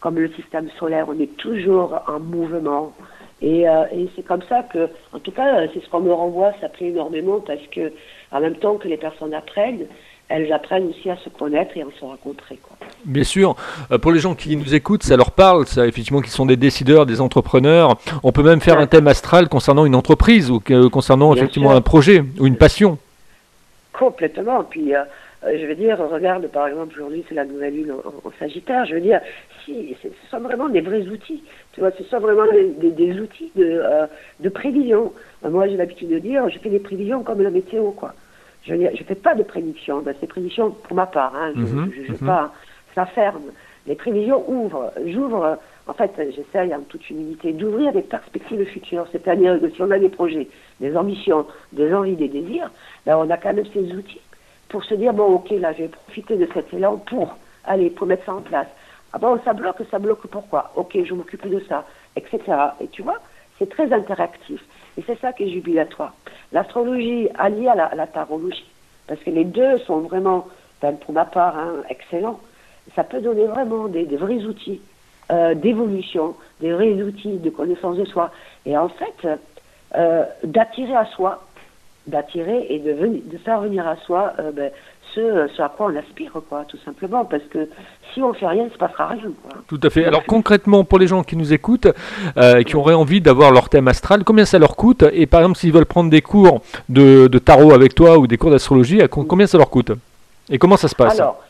comme 0.00 0.18
le 0.18 0.28
système 0.32 0.68
solaire. 0.78 1.06
On 1.08 1.18
est 1.18 1.36
toujours 1.36 2.02
en 2.06 2.20
mouvement. 2.20 2.92
Et, 3.42 3.68
euh, 3.68 3.84
et 3.92 4.08
c'est 4.14 4.24
comme 4.24 4.42
ça 4.48 4.62
que, 4.62 4.88
en 5.12 5.18
tout 5.18 5.30
cas, 5.30 5.66
c'est 5.72 5.82
ce 5.82 5.88
qu'on 5.88 6.00
me 6.00 6.12
renvoie, 6.12 6.52
ça 6.60 6.68
plaît 6.68 6.88
énormément 6.88 7.40
parce 7.40 7.66
que, 7.74 7.92
en 8.32 8.40
même 8.40 8.56
temps 8.56 8.76
que 8.76 8.88
les 8.88 8.98
personnes 8.98 9.32
apprennent, 9.32 9.86
elles 10.28 10.52
apprennent 10.52 10.88
aussi 10.88 11.10
à 11.10 11.16
se 11.16 11.28
connaître 11.28 11.76
et 11.76 11.82
à 11.82 11.86
se 11.98 12.04
rencontrer. 12.04 12.58
Quoi. 12.62 12.76
Bien 13.04 13.24
sûr, 13.24 13.56
pour 14.00 14.12
les 14.12 14.20
gens 14.20 14.34
qui 14.34 14.56
nous 14.56 14.74
écoutent, 14.74 15.02
ça 15.02 15.16
leur 15.16 15.32
parle, 15.32 15.66
ça, 15.66 15.86
effectivement, 15.86 16.20
qui 16.20 16.30
sont 16.30 16.46
des 16.46 16.56
décideurs, 16.56 17.04
des 17.04 17.20
entrepreneurs. 17.20 17.96
On 18.22 18.30
peut 18.30 18.44
même 18.44 18.60
faire 18.60 18.78
un 18.78 18.86
thème 18.86 19.08
astral 19.08 19.48
concernant 19.48 19.84
une 19.86 19.96
entreprise 19.96 20.50
ou 20.50 20.60
concernant 20.90 21.34
effectivement 21.34 21.72
un 21.72 21.80
projet 21.80 22.22
ou 22.38 22.46
une 22.46 22.56
passion. 22.56 22.98
Complètement. 23.92 24.64
Puis 24.64 24.94
euh, 24.94 25.02
je 25.42 25.66
veux 25.66 25.74
dire, 25.74 25.98
regarde 25.98 26.46
par 26.48 26.68
exemple 26.68 26.94
aujourd'hui 26.94 27.24
c'est 27.28 27.34
la 27.34 27.44
nouvelle 27.44 27.74
lune 27.74 27.92
en, 27.92 28.30
Sagittaire, 28.38 28.84
je 28.84 28.94
veux 28.94 29.00
dire, 29.00 29.20
si 29.64 29.96
ce 30.02 30.08
sont 30.30 30.40
vraiment 30.40 30.68
des 30.68 30.80
vrais 30.80 31.06
outils, 31.08 31.42
tu 31.72 31.80
vois, 31.80 31.90
ce 31.92 32.04
sont 32.04 32.18
vraiment 32.18 32.46
des, 32.52 32.90
des, 32.90 33.20
outils 33.20 33.50
de, 33.56 33.64
euh, 33.64 34.06
de 34.40 34.48
prévision. 34.48 35.12
Euh, 35.44 35.50
moi 35.50 35.66
j'ai 35.68 35.76
l'habitude 35.76 36.10
de 36.10 36.18
dire, 36.18 36.48
je 36.48 36.58
fais 36.58 36.68
des 36.68 36.78
prévisions 36.78 37.22
comme 37.22 37.42
la 37.42 37.50
météo, 37.50 37.90
quoi. 37.90 38.14
Je 38.66 38.74
je 38.74 39.04
fais 39.04 39.14
pas 39.14 39.34
de 39.34 39.42
prédictions, 39.42 40.00
ben, 40.00 40.14
c'est 40.20 40.26
prédictions 40.26 40.70
pour 40.70 40.94
ma 40.94 41.06
part, 41.06 41.34
hein, 41.34 41.52
je, 41.56 42.04
je, 42.04 42.12
mhm. 42.12 42.18
pas, 42.26 42.52
ça 42.94 43.06
ferme. 43.06 43.44
Les 43.86 43.94
prévisions 43.94 44.44
ouvrent, 44.46 44.92
j'ouvre, 45.06 45.58
en 45.86 45.94
fait, 45.94 46.12
j'essaye 46.36 46.74
en 46.74 46.80
toute 46.82 47.08
humilité 47.08 47.54
d'ouvrir 47.54 47.92
des 47.92 48.02
perspectives 48.02 48.62
futures, 48.66 49.06
c'est-à-dire 49.10 49.58
que 49.58 49.70
si 49.70 49.80
on 49.80 49.90
a 49.90 49.98
des 49.98 50.10
projets, 50.10 50.48
des 50.80 50.94
ambitions, 50.94 51.46
des 51.72 51.92
envies, 51.94 52.16
des 52.16 52.28
désirs, 52.28 52.70
ben 53.06 53.16
on 53.16 53.30
a 53.30 53.38
quand 53.38 53.54
même 53.54 53.64
ces 53.72 53.94
outils 53.94 54.20
pour 54.70 54.84
se 54.84 54.94
dire, 54.94 55.12
bon, 55.12 55.34
ok, 55.34 55.50
là, 55.50 55.72
je 55.72 55.82
vais 55.82 55.88
profiter 55.88 56.36
de 56.36 56.48
cet 56.54 56.72
élan 56.72 56.96
pour, 56.96 57.36
aller, 57.64 57.90
pour 57.90 58.06
mettre 58.06 58.24
ça 58.24 58.34
en 58.34 58.40
place. 58.40 58.68
Ah 59.12 59.18
bon, 59.18 59.38
ça 59.44 59.52
bloque, 59.52 59.82
ça 59.90 59.98
bloque 59.98 60.26
pourquoi? 60.28 60.72
Ok, 60.76 60.96
je 61.04 61.12
m'occupe 61.12 61.46
de 61.46 61.60
ça, 61.68 61.84
etc. 62.16 62.40
Et 62.80 62.86
tu 62.88 63.02
vois, 63.02 63.18
c'est 63.58 63.68
très 63.68 63.92
interactif. 63.92 64.62
Et 64.96 65.02
c'est 65.06 65.18
ça 65.20 65.32
qui 65.32 65.44
est 65.44 65.50
jubilatoire. 65.50 66.14
L'astrologie 66.52 67.28
alliée 67.36 67.68
à 67.68 67.94
la, 67.94 68.06
tarologie, 68.06 68.64
parce 69.06 69.20
que 69.20 69.30
les 69.30 69.44
deux 69.44 69.78
sont 69.78 70.00
vraiment, 70.00 70.46
ben, 70.80 70.96
pour 70.96 71.12
ma 71.12 71.24
part, 71.24 71.58
hein, 71.58 71.82
excellents. 71.88 72.40
Ça 72.94 73.04
peut 73.04 73.20
donner 73.20 73.46
vraiment 73.46 73.88
des, 73.88 74.04
des 74.04 74.16
vrais 74.16 74.44
outils 74.44 74.80
euh, 75.32 75.54
d'évolution, 75.54 76.36
des 76.60 76.72
vrais 76.72 76.92
outils 77.02 77.38
de 77.38 77.50
connaissance 77.50 77.96
de 77.96 78.04
soi. 78.04 78.30
Et 78.66 78.76
en 78.76 78.88
fait, 78.88 79.28
euh, 79.96 80.24
d'attirer 80.44 80.94
à 80.94 81.06
soi 81.06 81.42
d'attirer 82.06 82.66
et 82.70 82.78
de, 82.78 82.92
venir, 82.92 83.20
de 83.24 83.38
faire 83.38 83.60
venir 83.60 83.86
à 83.86 83.96
soi 83.96 84.32
euh, 84.38 84.52
ben, 84.52 84.70
ce, 85.14 85.48
ce, 85.56 85.62
à 85.62 85.68
quoi 85.68 85.90
on 85.92 85.96
aspire, 85.96 86.32
quoi, 86.48 86.64
tout 86.68 86.78
simplement. 86.84 87.24
Parce 87.24 87.42
que 87.44 87.68
si 88.14 88.22
on 88.22 88.32
fait 88.32 88.46
rien, 88.46 88.62
il 88.62 88.66
ne 88.66 88.72
se 88.72 88.78
passera 88.78 89.08
rien. 89.08 89.22
Quoi. 89.42 89.60
Tout 89.66 89.80
à 89.82 89.90
fait. 89.90 90.04
Alors 90.04 90.24
concrètement, 90.24 90.84
pour 90.84 90.98
les 90.98 91.06
gens 91.06 91.22
qui 91.22 91.36
nous 91.36 91.52
écoutent, 91.52 91.88
euh, 92.36 92.62
qui 92.62 92.76
auraient 92.76 92.94
envie 92.94 93.20
d'avoir 93.20 93.50
leur 93.50 93.68
thème 93.68 93.88
astral, 93.88 94.24
combien 94.24 94.44
ça 94.44 94.58
leur 94.58 94.76
coûte? 94.76 95.04
Et 95.12 95.26
par 95.26 95.40
exemple, 95.40 95.58
s'ils 95.58 95.72
veulent 95.72 95.86
prendre 95.86 96.10
des 96.10 96.22
cours 96.22 96.62
de, 96.88 97.26
de 97.26 97.38
tarot 97.38 97.72
avec 97.72 97.94
toi 97.94 98.18
ou 98.18 98.26
des 98.26 98.36
cours 98.36 98.50
d'astrologie, 98.50 99.00
combien 99.10 99.46
ça 99.46 99.58
leur 99.58 99.70
coûte? 99.70 99.92
Et 100.48 100.58
comment 100.58 100.76
ça 100.76 100.88
se 100.88 100.94
passe? 100.94 101.18
Alors, 101.18 101.40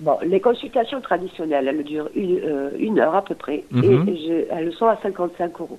Bon, 0.00 0.18
les 0.26 0.40
consultations 0.40 1.00
traditionnelles, 1.00 1.68
elles 1.68 1.84
durent 1.84 2.10
une, 2.16 2.40
euh, 2.44 2.70
une 2.78 2.98
heure 2.98 3.14
à 3.14 3.22
peu 3.22 3.36
près, 3.36 3.62
mhm. 3.70 4.08
et 4.08 4.16
je, 4.16 4.54
elles 4.54 4.72
sont 4.72 4.86
à 4.86 4.96
55 5.00 5.52
euros. 5.60 5.78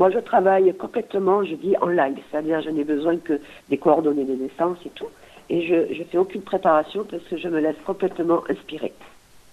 Moi, 0.00 0.08
je 0.08 0.18
travaille 0.18 0.74
complètement, 0.78 1.44
je 1.44 1.54
dis 1.56 1.76
en 1.82 1.88
live, 1.88 2.16
c'est-à-dire 2.30 2.62
je 2.62 2.70
n'ai 2.70 2.84
besoin 2.84 3.18
que 3.18 3.38
des 3.68 3.76
coordonnées 3.76 4.24
de 4.24 4.32
naissance 4.32 4.78
et 4.86 4.88
tout. 4.94 5.10
et 5.50 5.60
je 5.66 5.98
ne 5.98 6.04
fais 6.04 6.16
aucune 6.16 6.40
préparation 6.40 7.04
parce 7.04 7.22
que 7.24 7.36
je 7.36 7.48
me 7.48 7.60
laisse 7.60 7.76
complètement 7.84 8.40
inspirer. 8.48 8.94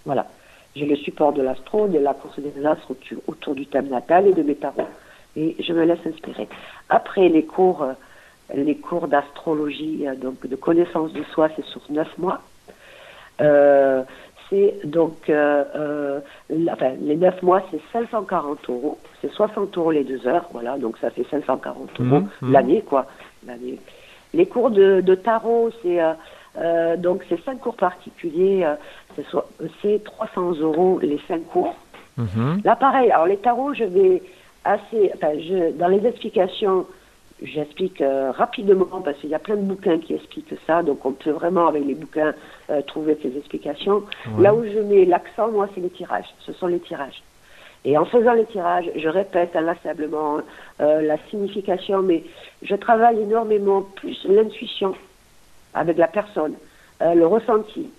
Voilà. 0.06 0.26
J'ai 0.74 0.86
le 0.86 0.96
support 0.96 1.34
de 1.34 1.42
l'astro, 1.42 1.86
de 1.86 1.98
la 1.98 2.14
course 2.14 2.38
des 2.38 2.64
astres 2.64 2.94
autour 3.26 3.54
du 3.54 3.66
thème 3.66 3.88
natal 3.88 4.26
et 4.26 4.32
de 4.32 4.42
mes 4.42 4.54
tarots. 4.54 4.88
Et 5.36 5.54
je 5.62 5.70
me 5.74 5.84
laisse 5.84 6.06
inspirer. 6.06 6.48
Après 6.88 7.28
les 7.28 7.44
cours, 7.44 7.82
euh, 7.82 7.92
les 8.54 8.76
cours 8.76 9.06
d'astrologie, 9.06 10.08
euh, 10.08 10.14
donc 10.14 10.46
de 10.46 10.56
connaissance 10.56 11.12
de 11.12 11.24
soi, 11.24 11.50
c'est 11.56 11.64
sur 11.66 11.82
neuf 11.90 12.16
mois. 12.16 12.40
Euh, 13.42 14.02
c'est 14.50 14.80
donc 14.84 15.28
euh, 15.28 16.20
enfin, 16.70 16.92
les 17.00 17.16
neuf 17.16 17.42
mois, 17.42 17.62
c'est 17.70 17.80
540 17.92 18.58
euros. 18.68 18.98
C'est 19.20 19.30
60 19.30 19.76
euros 19.76 19.90
les 19.90 20.04
deux 20.04 20.26
heures, 20.26 20.48
voilà. 20.52 20.78
Donc 20.78 20.96
ça 20.98 21.10
fait 21.10 21.26
540 21.30 22.00
euros 22.00 22.20
mmh, 22.20 22.28
mmh. 22.42 22.52
l'année, 22.52 22.82
quoi. 22.82 23.06
L'année. 23.46 23.78
Les 24.34 24.46
cours 24.46 24.70
de, 24.70 25.00
de 25.00 25.14
tarot, 25.14 25.70
c'est 25.82 26.00
euh, 26.60 26.96
donc 26.96 27.24
c'est 27.28 27.42
cinq 27.44 27.60
cours 27.60 27.76
particuliers, 27.76 28.64
euh, 28.64 29.22
c'est 29.82 30.02
300 30.02 30.60
euros 30.60 30.98
les 31.00 31.20
cinq 31.28 31.46
cours. 31.48 31.74
Mhm. 32.16 32.62
Là 32.64 32.74
pareil, 32.74 33.10
alors 33.10 33.26
les 33.26 33.36
tarots, 33.36 33.74
je 33.74 33.84
vais 33.84 34.22
assez, 34.64 35.12
enfin, 35.14 35.32
je, 35.38 35.72
dans 35.78 35.88
les 35.88 36.04
explications, 36.04 36.86
j'explique 37.42 38.00
euh, 38.00 38.30
rapidement 38.32 39.00
parce 39.02 39.18
qu'il 39.18 39.30
y 39.30 39.34
a 39.34 39.38
plein 39.38 39.56
de 39.56 39.62
bouquins 39.62 39.98
qui 39.98 40.14
expliquent 40.14 40.54
ça, 40.66 40.82
donc 40.82 41.04
on 41.04 41.12
peut 41.12 41.30
vraiment 41.30 41.68
avec 41.68 41.84
les 41.84 41.94
bouquins 41.94 42.34
trouver 42.86 43.18
ces 43.22 43.36
explications. 43.36 44.02
Là 44.38 44.54
où 44.54 44.62
je 44.62 44.78
mets 44.78 45.06
l'accent, 45.06 45.50
moi, 45.50 45.68
c'est 45.74 45.80
les 45.80 45.88
tirages. 45.88 46.28
Ce 46.40 46.52
sont 46.52 46.66
les 46.66 46.80
tirages. 46.80 47.22
Et 47.84 47.96
en 47.96 48.04
faisant 48.04 48.34
les 48.34 48.44
tirages, 48.44 48.90
je 48.94 49.08
répète 49.08 49.56
inlassablement 49.56 50.40
la 50.78 51.16
signification, 51.30 52.02
mais 52.02 52.24
je 52.60 52.74
travaille 52.74 53.22
énormément 53.22 53.82
plus 53.82 54.22
l'intuition 54.28 54.94
avec 55.74 55.96
la 55.98 56.08
personne, 56.08 56.54
euh, 57.02 57.14
le 57.14 57.26
ressenti. 57.26 57.90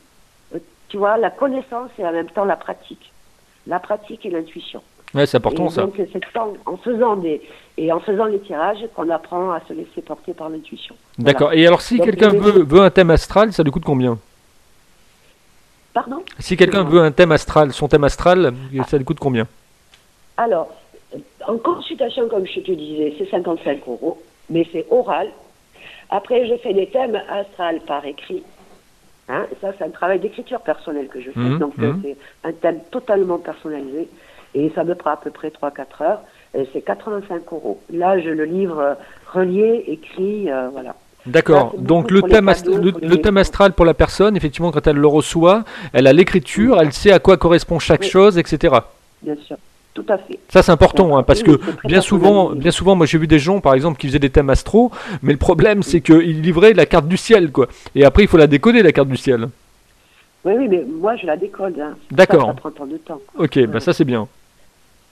Euh, 0.53 0.59
tu 0.89 0.97
vois, 0.97 1.17
la 1.17 1.29
connaissance 1.29 1.91
et 1.97 2.05
en 2.05 2.11
même 2.11 2.29
temps 2.29 2.45
la 2.45 2.55
pratique. 2.55 3.11
La 3.67 3.79
pratique 3.79 4.25
et 4.25 4.29
l'intuition. 4.29 4.81
Ouais, 5.13 5.25
c'est 5.25 5.37
important 5.37 5.69
ça. 5.69 5.81
Donc 5.81 5.95
c'est 5.97 6.37
en 6.65 6.77
faisant 6.77 7.15
des 7.15 7.41
et 7.77 7.91
en 7.91 7.99
faisant 7.99 8.25
les 8.25 8.39
tirages 8.39 8.85
qu'on 8.95 9.09
apprend 9.09 9.51
à 9.51 9.61
se 9.67 9.73
laisser 9.73 10.01
porter 10.01 10.33
par 10.33 10.49
l'intuition. 10.49 10.95
D'accord. 11.17 11.53
Et 11.53 11.65
alors 11.65 11.81
si 11.81 11.99
quelqu'un 11.99 12.29
veut, 12.29 12.63
veut 12.63 12.81
un 12.81 12.89
thème 12.89 13.09
astral, 13.09 13.53
ça 13.53 13.63
lui 13.63 13.71
coûte 13.71 13.85
combien? 13.85 14.19
Pardon? 15.93 16.23
Si 16.37 16.55
quelqu'un 16.55 16.83
veut 16.83 17.01
un 17.01 17.11
thème 17.11 17.31
astral, 17.31 17.73
son 17.73 17.87
thème 17.87 18.03
astral, 18.03 18.53
ça 18.87 18.97
lui 18.97 19.05
coûte 19.05 19.19
combien? 19.19 19.47
Alors, 20.37 20.69
en 21.47 21.57
consultation, 21.57 22.29
comme 22.29 22.45
je 22.45 22.59
te 22.59 22.71
disais, 22.71 23.15
c'est 23.17 23.29
55 23.29 23.79
euros, 23.87 24.21
mais 24.49 24.67
c'est 24.71 24.85
oral, 24.89 25.29
après, 26.09 26.47
je 26.47 26.55
fais 26.57 26.73
des 26.73 26.87
thèmes 26.87 27.19
astrales 27.29 27.81
par 27.81 28.05
écrit. 28.05 28.43
Hein, 29.27 29.45
ça, 29.61 29.73
c'est 29.77 29.83
un 29.83 29.89
travail 29.89 30.19
d'écriture 30.19 30.61
personnelle 30.61 31.07
que 31.07 31.21
je 31.21 31.29
fais. 31.29 31.39
Mmh, 31.39 31.59
Donc, 31.59 31.77
mmh. 31.77 32.01
c'est 32.03 32.17
un 32.43 32.51
thème 32.51 32.79
totalement 32.89 33.37
personnalisé. 33.37 34.07
Et 34.55 34.71
ça 34.75 34.83
me 34.83 34.95
prend 34.95 35.11
à 35.11 35.17
peu 35.17 35.29
près 35.29 35.49
3-4 35.49 36.03
heures. 36.03 36.21
C'est 36.73 36.81
85 36.81 37.41
euros. 37.51 37.79
Là, 37.93 38.19
je 38.19 38.29
le 38.29 38.45
livre 38.45 38.97
relié, 39.33 39.83
écrit, 39.87 40.51
euh, 40.51 40.69
voilà. 40.69 40.95
D'accord. 41.25 41.75
Donc 41.77 42.11
le 42.11 42.21
thème, 42.21 42.51
le, 42.65 43.15
thème, 43.17 43.37
astral 43.37 43.73
pour 43.73 43.85
la 43.85 43.93
personne, 43.93 44.35
effectivement, 44.35 44.71
quand 44.71 44.87
elle 44.87 44.97
le 44.97 45.07
reçoit, 45.07 45.63
elle 45.93 46.07
a 46.07 46.13
l'écriture, 46.13 46.79
elle 46.79 46.93
sait 46.93 47.11
à 47.11 47.19
quoi 47.19 47.37
correspond 47.37 47.77
chaque 47.77 48.03
chose, 48.03 48.37
etc. 48.37 48.75
Bien 49.21 49.35
sûr. 49.35 49.57
Tout 49.93 50.05
à 50.07 50.17
fait. 50.17 50.39
Ça 50.49 50.61
c'est 50.63 50.71
important 50.71 51.17
hein, 51.17 51.23
parce 51.23 51.43
que 51.43 51.59
bien 51.85 51.99
souvent, 51.99 52.51
bien 52.51 52.71
souvent, 52.71 52.95
moi 52.95 53.05
j'ai 53.05 53.17
vu 53.17 53.27
des 53.27 53.39
gens 53.39 53.59
par 53.59 53.73
exemple 53.73 53.99
qui 53.99 54.07
faisaient 54.07 54.19
des 54.19 54.29
thèmes 54.29 54.49
astro, 54.49 54.91
mais 55.21 55.33
le 55.33 55.39
problème 55.39 55.83
c'est 55.83 55.99
qu'ils 55.99 56.41
livraient 56.41 56.73
la 56.73 56.85
carte 56.85 57.07
du 57.07 57.17
ciel 57.17 57.51
quoi. 57.51 57.67
Et 57.95 58.05
après 58.05 58.23
il 58.23 58.29
faut 58.29 58.37
la 58.37 58.47
décoder 58.47 58.81
la 58.81 58.93
carte 58.93 59.09
du 59.09 59.17
ciel. 59.17 59.49
Oui 60.45 60.53
oui 60.57 60.67
mais 60.69 60.85
moi 60.87 61.15
je 61.17 61.25
la 61.25 61.35
décode. 61.35 61.77
Hein. 61.79 61.97
D'accord. 62.11 62.47
Ça, 62.47 62.53
prend 62.53 62.71
tant 62.71 62.85
de 62.85 62.97
temps. 62.97 63.19
Ok, 63.37 63.59
bah 63.65 63.79
ça 63.79 63.91
c'est 63.91 64.05
bien. 64.05 64.27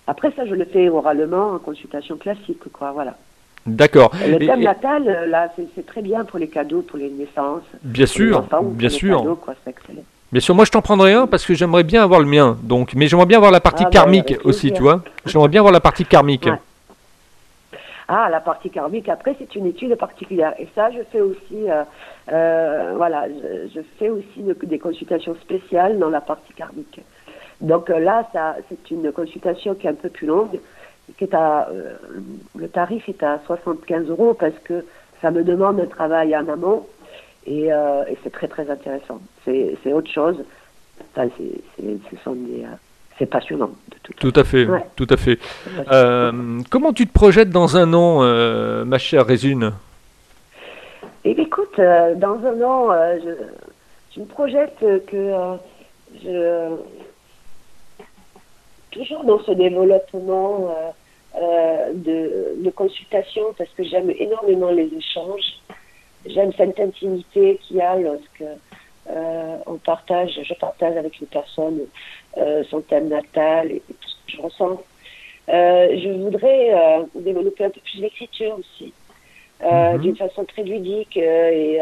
Après 0.07 0.31
ça 0.31 0.45
je 0.45 0.55
le 0.55 0.65
fais 0.65 0.89
oralement 0.89 1.51
en 1.51 1.59
consultation 1.59 2.17
classique 2.17 2.71
quoi 2.71 2.91
voilà. 2.91 3.15
D'accord. 3.67 4.11
Le 4.25 4.39
thème 4.39 4.61
natal, 4.61 5.27
là, 5.29 5.51
c'est 5.75 5.85
très 5.85 6.01
bien 6.01 6.23
pour 6.23 6.39
les 6.39 6.47
cadeaux, 6.47 6.81
pour 6.83 6.97
les 6.97 7.09
naissances. 7.09 7.63
Bien 7.83 8.05
sûr, 8.05 8.45
bien 8.63 8.87
sûr. 8.87 9.17
Cadeaux, 9.17 9.35
quoi, 9.35 9.55
excellent. 9.65 10.03
Bien 10.31 10.41
sûr, 10.41 10.55
moi 10.55 10.65
je 10.65 10.71
t'en 10.71 10.81
prendrai 10.81 11.13
un 11.13 11.25
parce 11.25 11.45
que 11.45 11.53
j'aimerais 11.53 11.83
bien 11.83 12.03
avoir 12.03 12.19
le 12.19 12.25
mien. 12.25 12.57
Donc, 12.63 12.93
mais 12.95 13.07
j'aimerais 13.07 13.25
bien 13.25 13.37
avoir 13.37 13.51
la 13.51 13.61
partie 13.61 13.83
ah, 13.83 13.89
bah, 13.89 13.91
karmique 13.91 14.35
aussi, 14.43 14.71
tu 14.71 14.81
vois. 14.81 15.01
J'aimerais 15.25 15.47
bien 15.47 15.61
avoir 15.61 15.73
la 15.73 15.79
partie 15.79 16.05
karmique. 16.05 16.49
Ah, 18.09 18.29
la 18.29 18.39
partie 18.39 18.69
karmique. 18.69 19.09
Après, 19.09 19.35
c'est 19.37 19.55
une 19.55 19.65
étude 19.65 19.95
particulière. 19.95 20.53
Et 20.59 20.67
ça, 20.75 20.91
je 20.91 20.99
fais 21.11 21.21
aussi, 21.21 21.69
euh, 21.69 21.83
euh, 22.31 22.93
voilà, 22.95 23.27
je, 23.73 23.81
fais 23.99 24.09
aussi 24.09 24.43
des 24.63 24.79
consultations 24.79 25.35
spéciales 25.35 25.97
dans 25.99 26.09
la 26.09 26.21
partie 26.21 26.53
karmique. 26.53 27.01
Donc 27.61 27.89
euh, 27.89 27.99
là, 27.99 28.27
ça, 28.33 28.55
c'est 28.69 28.91
une 28.91 29.11
consultation 29.11 29.75
qui 29.75 29.87
est 29.87 29.89
un 29.89 29.95
peu 29.95 30.09
plus 30.09 30.27
longue, 30.27 30.59
qui 31.17 31.23
est 31.23 31.33
à, 31.33 31.69
le 32.55 32.67
tarif 32.67 33.07
est 33.09 33.23
à 33.23 33.39
75 33.45 34.09
euros 34.09 34.33
parce 34.33 34.57
que 34.63 34.85
ça 35.21 35.31
me 35.31 35.43
demande 35.43 35.79
un 35.79 35.85
travail 35.85 36.35
en 36.35 36.47
amont 36.47 36.85
euh, 37.49 38.03
et, 38.07 38.17
c'est 38.23 38.31
très 38.31 38.47
très 38.47 38.69
intéressant. 38.69 39.21
C'est 39.45 39.93
autre 39.93 40.11
chose. 40.11 40.37
Enfin, 41.15 41.29
euh, 41.39 42.65
c'est 43.17 43.25
passionnant. 43.25 43.71
De 43.89 43.97
tout, 44.03 44.13
tout 44.13 44.39
à 44.39 44.43
fait, 44.43 44.67
tout 44.95 45.07
à 45.09 45.17
fait. 45.17 45.39
Euh, 45.91 46.61
comment 46.69 46.93
tu 46.93 47.07
te 47.07 47.13
projettes 47.13 47.49
dans 47.49 47.77
un 47.77 47.93
an, 47.93 48.21
ma 48.85 48.97
chère 48.97 49.25
Résune 49.25 49.71
eh 51.23 51.39
Écoute, 51.39 51.77
dans 51.77 52.39
un 52.45 52.61
an, 52.61 52.89
je, 54.13 54.19
me 54.19 54.25
projette 54.25 54.77
que 55.07 55.31
je, 56.21 56.75
toujours 58.97 59.23
dans 59.23 59.39
ce 59.43 59.51
développement 59.51 60.69
de, 61.35 62.55
de 62.63 62.69
consultation, 62.71 63.53
parce 63.57 63.69
que 63.71 63.83
j'aime 63.83 64.11
énormément 64.17 64.71
les 64.71 64.89
échanges 64.93 65.61
j'aime 66.29 66.51
cette 66.53 66.79
intimité 66.79 67.59
qu'il 67.61 67.77
y 67.77 67.81
a 67.81 67.95
lorsque 67.95 68.43
euh, 69.09 69.57
on 69.65 69.75
partage, 69.77 70.39
je 70.41 70.53
partage 70.55 70.97
avec 70.97 71.19
une 71.19 71.27
personne 71.27 71.81
euh, 72.37 72.63
son 72.69 72.81
thème 72.81 73.07
natal 73.07 73.71
et, 73.71 73.81
tout 73.87 74.09
ce 74.09 74.15
que 74.15 74.37
je 74.37 74.41
ressens. 74.41 74.81
Euh, 75.49 75.97
je 75.97 76.09
voudrais 76.09 77.05
développer 77.15 77.65
un 77.65 77.69
peu 77.69 77.79
plus 77.79 78.01
l'écriture 78.01 78.57
aussi, 78.59 78.93
mhm. 79.63 79.99
d'une 79.99 80.17
façon 80.17 80.43
très 80.43 80.63
ludique 80.63 81.15
et, 81.15 81.79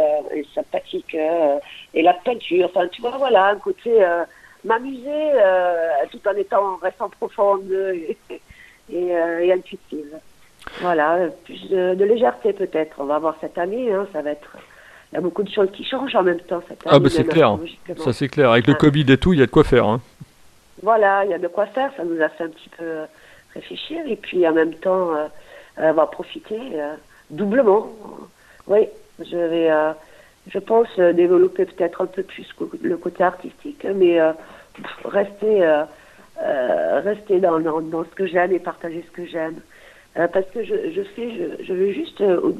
sympathique, 0.53 1.17
et 1.93 2.01
la 2.03 2.13
peinture. 2.13 2.69
Enfin, 2.69 2.87
tu 2.89 3.01
vois, 3.01 3.17
voilà, 3.17 3.47
un 3.47 3.55
côté 3.55 3.91
m'amuser 4.65 5.31
tout 6.11 6.21
en 6.27 6.35
étant 6.35 6.75
restant 6.77 7.09
profonde 7.09 7.71
et, 7.71 8.17
et 8.89 9.51
intuitive. 9.53 10.19
Voilà, 10.81 11.29
plus 11.45 11.69
de, 11.69 12.03
légèreté 12.03 12.53
peut-être. 12.53 12.95
On 12.99 13.05
va 13.05 13.19
voir 13.19 13.35
cette 13.39 13.57
année, 13.57 13.91
hein, 13.91 14.07
ça 14.11 14.21
va 14.21 14.31
être. 14.31 14.57
Il 15.11 15.15
y 15.15 15.17
a 15.17 15.21
beaucoup 15.21 15.43
de 15.43 15.49
choses 15.49 15.71
qui 15.71 15.85
changent 15.85 16.15
en 16.15 16.23
même 16.23 16.39
temps 16.39 16.61
cette 16.67 16.85
année. 16.85 16.95
Ah, 16.95 16.99
bah 16.99 17.09
c'est 17.09 17.25
clair. 17.25 17.57
Ça, 17.97 18.11
c'est 18.11 18.27
clair. 18.27 18.51
Avec 18.51 18.67
le 18.67 18.73
Covid 18.73 19.05
et 19.09 19.17
tout, 19.17 19.33
il 19.33 19.39
y 19.39 19.43
a 19.43 19.45
de 19.45 19.51
quoi 19.51 19.63
faire. 19.63 19.85
Hein. 19.85 20.01
Voilà, 20.81 21.23
il 21.23 21.31
y 21.31 21.33
a 21.33 21.37
de 21.37 21.47
quoi 21.47 21.67
faire. 21.67 21.91
Ça 21.95 22.03
nous 22.03 22.21
a 22.21 22.29
fait 22.29 22.45
un 22.45 22.49
petit 22.49 22.69
peu 22.69 23.01
réfléchir. 23.53 24.01
Et 24.07 24.15
puis 24.15 24.45
en 24.47 24.53
même 24.53 24.73
temps, 24.73 25.15
euh, 25.15 25.27
on 25.77 25.93
va 25.93 26.07
profiter 26.07 26.59
euh, 26.73 26.95
doublement. 27.29 27.89
Oui, 28.67 28.87
je 29.19 29.37
vais, 29.37 29.71
euh, 29.71 29.93
je 30.49 30.59
pense, 30.59 30.89
développer 30.97 31.65
peut-être 31.65 32.01
un 32.01 32.07
peu 32.07 32.23
plus 32.23 32.47
le 32.81 32.97
côté 32.97 33.23
artistique, 33.23 33.85
mais 33.95 34.19
rester, 35.03 35.83
rester 36.37 37.39
dans, 37.39 37.59
dans, 37.59 37.81
dans 37.81 38.03
ce 38.03 38.09
que 38.09 38.27
j'aime 38.27 38.51
et 38.51 38.59
partager 38.59 39.03
ce 39.07 39.11
que 39.11 39.25
j'aime. 39.25 39.61
Euh, 40.17 40.27
parce 40.27 40.45
que 40.51 40.63
je, 40.63 40.91
je 40.95 41.01
fais, 41.01 41.29
je, 41.31 41.63
je 41.63 41.73
veux 41.73 41.91
juste 41.91 42.21
euh, 42.21 42.51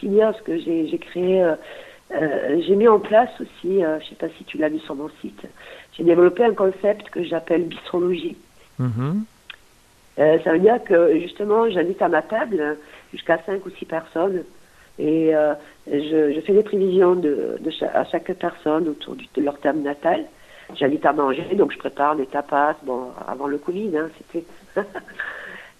signer 0.00 0.28
ce 0.36 0.42
que 0.42 0.58
j'ai 0.58 0.98
créé. 0.98 1.42
Euh, 1.42 1.54
euh, 2.12 2.60
j'ai 2.66 2.74
mis 2.74 2.88
en 2.88 2.98
place 2.98 3.30
aussi, 3.40 3.80
je 3.80 3.94
ne 3.94 4.00
sais 4.00 4.16
pas 4.16 4.28
si 4.36 4.44
tu 4.44 4.58
l'as 4.58 4.68
vu 4.68 4.78
sur 4.80 4.94
mon 4.94 5.08
site, 5.20 5.42
j'ai 5.96 6.04
développé 6.04 6.44
un 6.44 6.54
concept 6.54 7.08
que 7.10 7.22
j'appelle 7.22 7.64
bistrologie. 7.64 8.36
Mm-hmm. 8.80 10.42
ça 10.42 10.52
veut 10.52 10.58
dire 10.58 10.82
que 10.84 11.18
justement, 11.20 11.70
j'invite 11.70 12.02
à 12.02 12.08
ma 12.08 12.22
table 12.22 12.76
jusqu'à 13.12 13.38
5 13.46 13.64
ou 13.64 13.70
6 13.70 13.84
personnes 13.86 14.42
et 14.98 15.32
je, 15.86 16.32
je, 16.34 16.40
fais 16.40 16.52
des 16.52 16.62
prévisions 16.62 17.14
de, 17.14 17.56
de 17.60 17.84
à 17.94 18.04
chaque 18.04 18.32
personne 18.34 18.88
autour 18.88 19.16
de 19.16 19.42
leur 19.42 19.58
thème 19.60 19.82
natal. 19.82 20.24
J'invite 20.74 21.04
à 21.04 21.12
manger, 21.12 21.54
donc 21.54 21.72
je 21.72 21.78
prépare 21.78 22.16
des 22.16 22.26
tapas. 22.26 22.76
Bon, 22.84 23.08
avant 23.28 23.46
le 23.46 23.58
Covid, 23.58 23.96
hein, 23.96 24.08
c'était. 24.32 24.44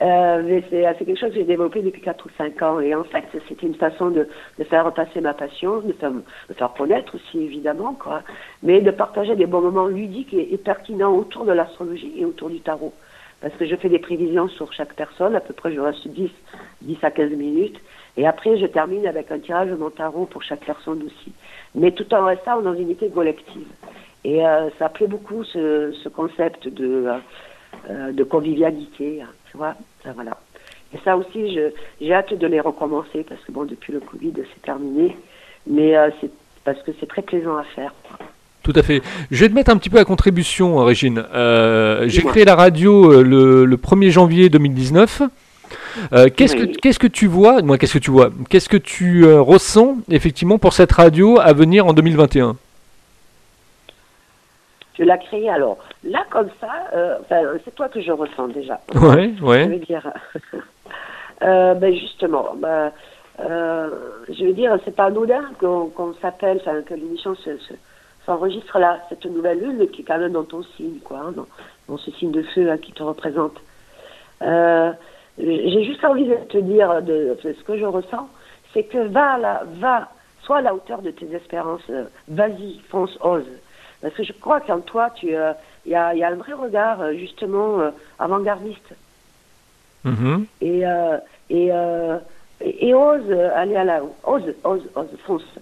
Euh, 0.03 0.43
mais 0.45 0.62
c'est 0.71 1.05
quelque 1.07 1.19
chose 1.19 1.31
que 1.31 1.37
j'ai 1.37 1.45
développé 1.45 1.81
depuis 1.81 2.03
4 2.03 2.26
ou 2.26 2.29
5 2.37 2.62
ans. 2.62 2.81
Et 2.81 2.95
en 2.95 3.05
fait, 3.05 3.25
c'était 3.49 3.67
une 3.67 3.76
façon 3.76 4.11
de, 4.11 4.26
faire 4.64 4.85
repasser 4.85 5.21
ma 5.21 5.35
passion, 5.35 5.81
de 5.81 5.93
faire, 5.93 6.11
faire 6.57 6.73
connaître 6.75 7.14
aussi, 7.14 7.38
évidemment, 7.38 7.95
quoi. 7.95 8.23
Mais 8.62 8.81
de 8.81 8.91
partager 8.91 9.37
des 9.37 9.47
bons 9.47 9.61
moments 9.61 9.87
ludiques 9.87 10.35
et, 10.35 10.59
pertinents 10.59 11.14
autour 11.14 11.45
de 11.45 11.53
l'astrologie 11.53 12.12
et 12.17 12.25
autour 12.25 12.50
du 12.50 12.61
tarot. 12.61 12.93
parce 13.41 13.55
que 13.55 13.67
je 13.67 13.76
fais 13.76 13.88
des 13.88 14.00
prévisions 14.00 14.49
sur 14.49 14.73
chaque 14.73 14.95
personne, 14.95 15.37
à 15.37 15.41
peu 15.41 15.55
près 15.55 15.73
je 15.73 15.81
reste 15.81 16.09
10, 16.09 16.31
10 16.83 16.99
à 17.03 17.11
15 17.11 17.31
minutes, 17.31 17.79
et 18.17 18.26
après 18.26 18.59
je 18.59 18.67
termine 18.67 19.07
avec 19.07 19.31
un 19.31 19.38
tirage 19.38 19.69
de 19.69 19.76
mon 19.76 19.91
tarot 19.91 20.26
pour 20.26 20.43
chaque 20.43 20.64
personne 20.64 21.03
aussi. 21.03 21.33
Mais 21.75 21.93
tout 21.93 22.12
en 22.14 22.25
restant 22.25 22.61
dans 22.62 22.75
une 22.75 22.83
unité 22.83 23.11
collective. 23.11 23.67
Et 24.25 24.45
euh, 24.45 24.71
ça 24.78 24.88
plaît 24.88 25.07
beaucoup 25.07 25.45
ce, 25.45 25.95
ce 26.02 26.09
concept 26.09 26.69
de, 26.69 27.07
euh, 27.90 28.12
de 28.12 28.25
convivialité, 28.25 29.23
hein, 29.23 29.28
tu 29.50 29.57
vois, 29.57 29.75
ça, 30.02 30.12
voilà. 30.12 30.37
Et 30.95 30.99
ça 31.04 31.16
aussi, 31.16 31.59
j'ai 32.00 32.14
hâte 32.14 32.35
de 32.35 32.47
les 32.47 32.61
recommencer 32.61 33.25
parce 33.28 33.40
que 33.43 33.52
bon, 33.52 33.64
depuis 33.64 33.93
le 33.93 34.00
Covid, 34.00 34.33
c'est 34.37 34.62
terminé, 34.62 35.16
mais 35.66 35.97
euh, 35.97 36.11
c'est 36.21 36.31
parce 36.64 36.81
que 36.83 36.93
c'est 37.00 37.09
très 37.09 37.23
plaisant 37.23 37.57
à 37.57 37.64
faire. 37.64 37.93
Tout 38.62 38.73
à 38.76 38.83
fait. 38.83 39.02
Je 39.31 39.40
vais 39.40 39.50
te 39.50 39.54
mettre 39.54 39.71
un 39.71 39.76
petit 39.76 39.90
peu 39.90 39.99
à 39.99 40.04
contribution, 40.04 40.76
Régine. 40.78 41.23
Euh, 41.35 42.04
j'ai 42.09 42.23
créé 42.23 42.47
la 42.47 42.54
radio 42.54 43.23
le, 43.23 43.66
le, 43.66 43.76
1er 43.76 44.11
janvier 44.11 44.49
2019. 44.49 45.23
Euh, 46.12 46.28
qu'est-ce 46.35 46.57
que 46.57 46.64
qu'est-ce 46.64 46.99
que 46.99 47.07
tu 47.07 47.26
vois 47.26 47.62
Moi, 47.62 47.78
qu'est-ce 47.78 47.95
que 47.95 47.99
tu 47.99 48.11
vois? 48.11 48.31
Qu'est-ce 48.49 48.69
que 48.69 48.76
tu 48.76 49.25
euh, 49.25 49.40
ressens 49.40 49.99
effectivement 50.11 50.59
pour 50.59 50.73
cette 50.73 50.93
radio 50.93 51.38
à 51.40 51.52
venir 51.52 51.87
en 51.87 51.93
2021 51.93 52.57
Je 54.98 55.02
l'ai 55.02 55.18
créée 55.18 55.50
alors 55.50 55.78
là 56.04 56.24
comme 56.30 56.50
ça. 56.60 56.70
Euh, 56.94 57.18
c'est 57.64 57.74
toi 57.74 57.88
que 57.88 58.00
je 58.00 58.12
ressens 58.12 58.48
déjà. 58.48 58.80
Ouais, 58.94 59.34
ouais. 59.42 59.64
Je 59.64 59.70
veux 59.70 59.78
dire, 59.78 60.12
ben 61.40 61.94
justement, 61.94 62.54
ben, 62.56 62.92
je 63.38 64.44
veux 64.44 64.52
dire, 64.52 64.78
c'est 64.84 64.94
pas 64.94 65.06
anodin 65.06 65.44
qu'on 65.58 65.88
qu 65.88 66.20
s'appelle, 66.20 66.62
que 66.86 66.94
l'émission 66.94 67.34
se, 67.34 67.58
se 67.58 67.74
s'enregistre 68.26 68.78
là, 68.78 69.00
cette 69.08 69.24
nouvelle 69.26 69.60
lune 69.60 69.88
qui 69.88 70.02
est 70.02 70.04
quand 70.04 70.18
même 70.18 70.32
dans 70.32 70.44
ton 70.44 70.62
signe, 70.76 70.98
quoi, 71.04 71.18
hein, 71.18 71.32
dans, 71.32 71.46
dans, 71.88 71.98
ce 71.98 72.10
signe 72.12 72.30
de 72.30 72.42
feu 72.42 72.70
hein, 72.70 72.78
qui 72.78 72.92
te 72.92 73.02
représente. 73.02 73.56
Euh, 74.42 74.92
J'ai 75.38 75.84
juste 75.84 76.04
envie 76.04 76.26
de 76.26 76.36
te 76.48 76.58
dire 76.58 77.02
de, 77.02 77.36
de, 77.42 77.52
ce 77.52 77.64
que 77.64 77.78
je 77.78 77.84
ressens, 77.84 78.28
c'est 78.72 78.84
que 78.84 78.98
va 78.98 79.38
là, 79.38 79.62
va, 79.78 80.08
sois 80.42 80.58
à 80.58 80.62
la 80.62 80.74
hauteur 80.74 81.02
de 81.02 81.10
tes 81.10 81.32
espérances, 81.34 81.82
euh, 81.90 82.04
vas-y, 82.28 82.80
fonce, 82.88 83.16
ose. 83.20 83.44
Parce 84.04 84.16
que 84.16 84.23
je 84.23 84.34
crois 84.34 84.61
qu'en 84.61 84.80
toi, 84.80 85.08
tu, 85.16 85.28
il 85.28 85.34
euh, 85.34 85.52
y, 85.87 85.94
a, 85.94 86.14
y, 86.14 86.23
a, 86.23 86.28
un 86.28 86.34
vrai 86.34 86.52
regard 86.52 87.00
euh, 87.00 87.14
justement 87.14 87.90
avant-gardiste. 88.18 88.90
Mm 90.04 90.14
-hmm. 90.14 90.44
Et, 90.61 90.80
et, 91.58 91.66
et, 92.61 92.88
et, 92.88 92.94
ose 92.94 93.30
aller 93.61 93.76
à 93.76 93.84
la, 93.84 93.96
ose, 94.34 94.49
ose, 94.70 94.87
ose, 94.94 95.14
fonce. 95.26 95.54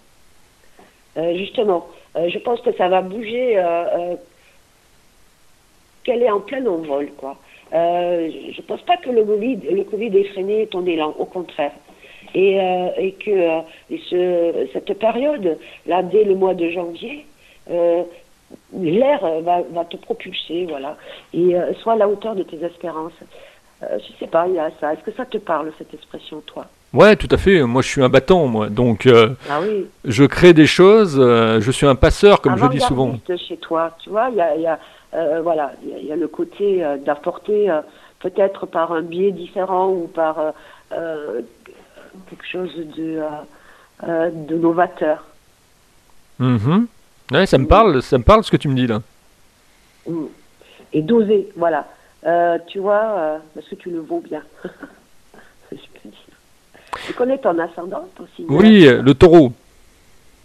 justement. 1.43 1.83
Euh, 2.17 2.29
je 2.29 2.39
pense 2.39 2.61
que 2.61 2.73
ça 2.73 2.89
va 2.89 3.01
bouger, 3.01 3.59
euh, 3.59 3.63
euh, 3.63 4.17
qu'elle 6.05 6.23
est 6.23 6.31
en 6.31 6.41
plein 6.41 6.65
envol, 6.67 7.11
quoi. 7.17 7.37
je 7.73 8.57
ne 8.57 8.67
pense 8.67 8.83
pas 8.83 8.97
que 8.99 9.11
le 9.11 9.25
Covid, 9.25 9.59
le 9.71 9.85
COVID 9.85 10.19
ait 10.19 10.31
freiné 10.33 10.67
ton 10.67 10.85
élan, 10.85 11.15
au 11.19 11.25
contraire. 11.25 11.73
Et, 12.35 12.57
et 13.05 13.13
que 13.13 13.37
et 13.91 14.01
ce, 14.09 14.69
cette 14.73 14.99
période, 14.99 15.59
là, 15.87 16.03
dès 16.03 16.25
le 16.25 16.35
mois 16.35 16.55
de 16.55 16.69
janvier, 16.71 17.27
l'air 18.81 19.21
va, 19.43 19.63
va, 19.73 19.85
te 19.85 19.97
propulser, 19.97 20.67
voilà, 20.69 20.97
et 21.35 21.55
soit 21.81 21.95
à 21.95 21.97
la 21.97 22.09
hauteur 22.09 22.35
de 22.35 22.43
tes 22.43 22.63
espérances. 22.65 23.13
je 23.81 23.87
ne 23.87 24.17
sais 24.19 24.27
pas, 24.27 24.47
il 24.49 24.55
y 24.55 24.59
a 24.59 24.71
ça. 24.81 24.93
Est-ce 24.93 25.03
que 25.03 25.13
ça 25.13 25.27
te 25.27 25.39
parle, 25.39 25.73
cette 25.79 25.93
expression, 25.95 26.43
toi? 26.47 26.67
Ouais, 26.93 27.17
tout 27.17 27.29
à 27.31 27.39
fait. 27.39 27.63
Moi, 27.63 27.81
je 27.81 27.89
suis 27.89 28.03
un 28.03 28.09
battant, 28.09 28.47
moi. 28.47 28.69
Donc, 28.69 29.07
euh, 29.07 29.31
ah 29.51 29.61
oui. 29.63 29.87
je 30.05 30.25
crée 30.25 30.53
des 30.53 30.67
choses. 30.67 31.19
Euh, 31.19 31.61
je 31.61 31.71
suis 31.71 31.87
un 31.87 31.95
passeur, 31.95 32.41
comme 32.43 32.59
je 32.59 32.67
dis 32.67 32.81
souvent. 32.81 33.19
chez 33.49 33.57
toi, 33.57 33.97
tu 34.03 34.11
vois, 34.11 34.29
il 34.31 34.37
y 34.37 34.41
a, 34.41 34.57
y 34.57 34.67
a 34.67 34.79
euh, 35.15 35.41
voilà, 35.43 35.73
il 35.83 36.05
y, 36.05 36.09
y, 36.09 36.13
a 36.13 36.17
le 36.17 36.29
côté 36.29 36.85
d'apporter 37.05 37.71
peut-être 38.21 38.67
par 38.67 38.93
un 38.93 39.03
biais 39.03 39.33
différent 39.33 39.89
ou 39.91 40.07
par 40.07 40.37
quelque 40.91 42.47
chose 42.47 42.75
de, 42.97 43.21
de 44.07 44.57
novateur. 44.57 45.25
Mm 46.39 46.57
-hmm. 46.57 46.87
Ouais, 47.33 47.47
ça 47.47 47.59
me 47.59 47.67
parle. 47.67 48.03
Ça 48.03 48.19
me 48.19 48.25
parle 48.25 48.45
ce 48.45 48.51
que 48.51 48.57
tu 48.57 48.69
me 48.69 48.75
dis 48.75 48.87
là. 48.87 49.01
Mm. 50.07 50.27
Et 50.93 51.03
d'oser, 51.03 51.49
voilà. 51.57 51.87
tu 52.67 52.79
vois, 52.79 53.41
parce 53.55 53.67
que 53.69 53.75
tu 53.77 53.91
le 53.91 54.01
vaux 54.01 54.21
bien. 54.21 54.43
Tu 57.07 57.15
connais 57.15 57.39
ton 57.39 57.59
ascendant 57.59 58.07
aussi 58.21 58.45
Oui, 58.49 58.87
le 58.87 59.15
taureau. 59.15 59.53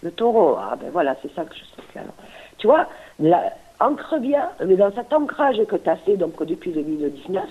Le 0.02 0.12
taureau, 0.12 0.58
ah 0.60 0.76
ben 0.80 0.90
voilà, 0.92 1.16
c'est 1.22 1.34
ça 1.34 1.44
que 1.44 1.54
je 1.56 1.60
sais. 1.60 2.00
Alors. 2.00 2.14
Tu 2.58 2.68
vois, 2.68 2.88
là, 3.20 3.54
ancre 3.80 4.18
bien, 4.20 4.50
mais 4.66 4.76
dans 4.76 4.92
cet 4.94 5.12
ancrage 5.14 5.58
que 5.68 5.76
tu 5.76 5.90
as 5.90 5.98
fait 5.98 6.18
donc 6.18 6.42
depuis 6.44 6.72
2019, 6.72 7.44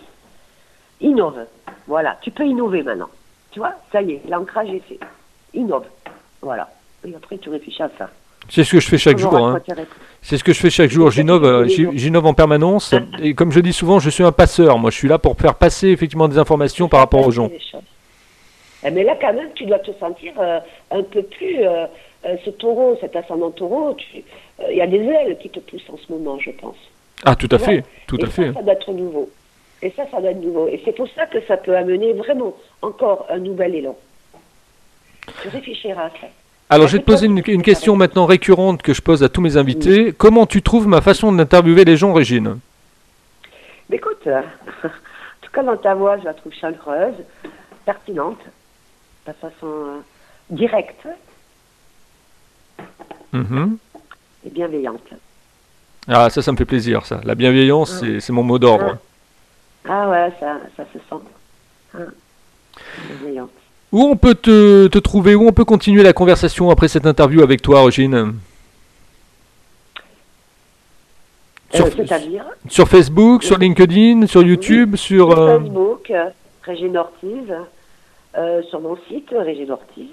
innove. 1.01 1.47
Voilà, 1.87 2.19
tu 2.21 2.31
peux 2.31 2.45
innover 2.47 2.83
maintenant. 2.83 3.11
Tu 3.51 3.61
vois, 3.61 3.75
ça 3.93 4.03
y 4.03 4.13
est, 4.13 4.23
l'ancrage 4.29 4.71
est 4.71 4.81
fait. 4.81 5.01
Innove. 5.55 5.87
Voilà. 6.41 6.71
Et 7.05 7.15
après, 7.15 7.39
tu 7.39 7.49
réfléchis 7.51 7.83
à 7.83 7.91
ça. 7.99 8.11
C'est 8.49 8.65
ce 8.65 8.73
que 8.73 8.81
je 8.81 8.89
fais 8.89 8.99
chaque 8.99 9.19
jour. 9.19 9.37
Hein. 9.37 9.61
C'est 10.23 10.39
ce 10.39 10.45
que 10.45 10.53
je 10.53 10.61
fais 10.61 10.71
chaque 10.71 10.91
jour. 10.91 11.11
J'innove, 11.11 11.45
euh, 11.45 11.69
j'innove 11.69 12.27
en 12.27 12.35
permanence. 12.35 12.95
Et 13.23 13.35
comme 13.35 13.53
je 13.53 13.61
dis 13.61 13.73
souvent, 13.73 13.99
je 13.99 14.11
suis 14.11 14.25
un 14.25 14.33
passeur. 14.33 14.79
Moi, 14.79 14.91
je 14.91 14.97
suis 14.97 15.09
là 15.09 15.19
pour 15.19 15.37
faire 15.37 15.55
passer 15.55 15.89
effectivement 15.89 16.29
des 16.29 16.39
informations 16.39 16.89
par 16.89 17.01
rapport 17.01 17.27
aux 17.27 17.31
gens. 17.31 17.51
Eh, 18.85 18.91
mais 18.91 19.05
là, 19.05 19.17
quand 19.21 19.33
même, 19.33 19.49
tu 19.55 19.67
dois 19.67 19.79
te 19.79 19.91
sentir 19.99 20.33
euh, 20.39 20.61
un 20.91 21.03
peu 21.03 21.23
plus. 21.23 21.67
Euh, 21.67 21.87
ce 22.45 22.51
taureau, 22.51 22.97
cet 23.01 23.15
ascendant 23.15 23.53
taureau, 23.53 23.97
il 24.69 24.77
y 24.77 24.81
a 24.81 24.87
des 24.87 24.99
ailes 24.99 25.39
qui 25.39 25.49
te 25.49 25.61
poussent 25.61 25.89
en 25.93 25.97
ce 25.97 26.13
moment, 26.13 26.39
je 26.41 26.51
pense. 26.51 26.77
Ah, 27.25 27.37
tout 27.37 27.49
à 27.53 27.59
fait, 27.59 27.85
tout 28.07 28.19
et 28.19 28.25
à 28.25 28.27
ça, 28.27 28.33
fait. 28.33 28.53
Ça 28.53 28.63
doit 28.63 28.73
être 28.73 28.93
nouveau. 28.93 29.31
Et 29.83 29.91
ça, 29.91 30.05
ça 30.11 30.21
doit 30.21 30.31
être 30.31 30.41
nouveau. 30.41 30.67
Et 30.69 30.81
c'est 30.85 30.93
pour 30.93 31.09
ça 31.15 31.27
que 31.27 31.41
ça 31.47 31.57
peut 31.57 31.77
amener 31.77 32.13
vraiment 32.15 32.55
encore 32.83 33.27
un 33.31 33.39
nouvel 33.39 33.77
élan. 33.77 33.97
Tu 35.43 35.49
réfléchiras 35.49 36.07
à 36.07 36.11
ça. 36.11 36.27
Alors, 36.69 36.89
je 36.89 36.95
vais 36.97 36.99
te 36.99 37.05
poser 37.05 37.27
une, 37.27 37.43
une, 37.47 37.63
question 37.63 37.95
maintenant 37.95 38.27
récurrente 38.27 38.83
que 38.83 38.93
je 38.93 39.01
pose 39.01 39.23
à 39.23 39.29
tous 39.29 39.41
mes 39.41 39.57
invités. 39.57 40.07
Oui. 40.07 40.15
Comment 40.17 40.47
tu 40.47 40.63
trouves 40.63 40.89
ma 40.89 41.01
façon 41.01 41.33
d'interviewer 41.33 41.85
les 41.85 41.97
gens, 41.97 42.13
Régine? 42.13 42.59
Écoute, 43.93 44.27
en 44.85 44.89
tout 45.43 45.51
cas, 45.53 45.63
dans 45.63 45.77
ta 45.77 45.95
voix, 45.95 46.19
je 46.19 46.25
la 46.25 46.35
trouve 46.35 46.53
chaleureuse, 46.53 47.15
pertinente 47.85 48.41
de 49.27 49.33
façon 49.33 49.67
euh, 49.67 50.01
directe 50.51 51.07
mmh. 53.33 53.75
et 54.45 54.51
bienveillante. 54.51 55.09
Ah, 56.09 56.31
ça, 56.31 56.43
ça 56.43 56.53
me 56.53 56.57
fait 56.57 56.65
plaisir, 56.65 57.07
ça. 57.07 57.21
La 57.25 57.35
bienveillance, 57.35 58.03
ah. 58.03 58.21
c'est 58.21 58.33
mon 58.33 58.43
mot 58.43 58.59
d'ordre. 58.59 58.99
Ah. 59.85 60.03
ah. 60.03 60.09
ouais, 60.09 60.33
ça, 60.39 60.61
ça 60.77 60.85
se 60.93 60.99
sent. 60.99 61.25
Ah. 61.95 61.99
Bienveillante. 63.09 63.51
Où 63.93 64.03
on 64.03 64.17
peut 64.17 64.35
te, 64.35 64.89
te, 64.89 64.99
trouver, 64.99 65.35
où 65.35 65.47
on 65.47 65.53
peut 65.53 65.65
continuer 65.65 66.03
la 66.03 66.13
conversation 66.13 66.71
après 66.71 66.89
cette 66.89 67.07
interview 67.07 67.43
avec 67.43 67.63
toi, 67.63 67.85
Régine 67.85 68.35
sur, 71.75 71.87
euh, 71.87 72.39
sur, 72.69 72.89
Facebook, 72.89 73.43
sur 73.43 73.59
LinkedIn, 73.59 74.27
sur 74.27 74.43
YouTube, 74.43 74.91
oui. 74.93 74.99
sur... 74.99 75.31
sur 75.31 75.39
euh... 75.39 75.59
Facebook, 75.59 76.13
Régine 76.63 76.97
Ortiz. 76.97 77.55
Euh, 78.37 78.63
sur 78.65 78.81
mon 78.81 78.97
site, 79.09 79.35
Régine 79.37 79.71
Ortiz. 79.71 80.09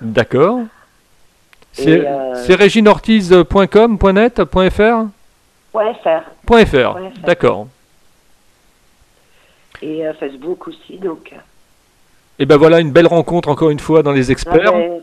D'accord. 0.00 0.60
C'est 1.72 2.54
régineortiz.com, 2.54 3.98
.net, 4.12 4.42
.fr 4.44 5.06
.fr. 5.72 6.66
.fr, 6.66 6.98
d'accord. 7.24 7.68
Et 9.80 10.02
Facebook 10.20 10.68
aussi, 10.68 10.98
donc. 10.98 11.32
Et 12.42 12.44
ben 12.44 12.56
voilà, 12.56 12.80
une 12.80 12.90
belle 12.90 13.06
rencontre 13.06 13.48
encore 13.48 13.70
une 13.70 13.78
fois 13.78 14.02
dans 14.02 14.10
les 14.10 14.32
experts. 14.32 14.62
Ah 14.66 14.72
ben, 14.72 14.98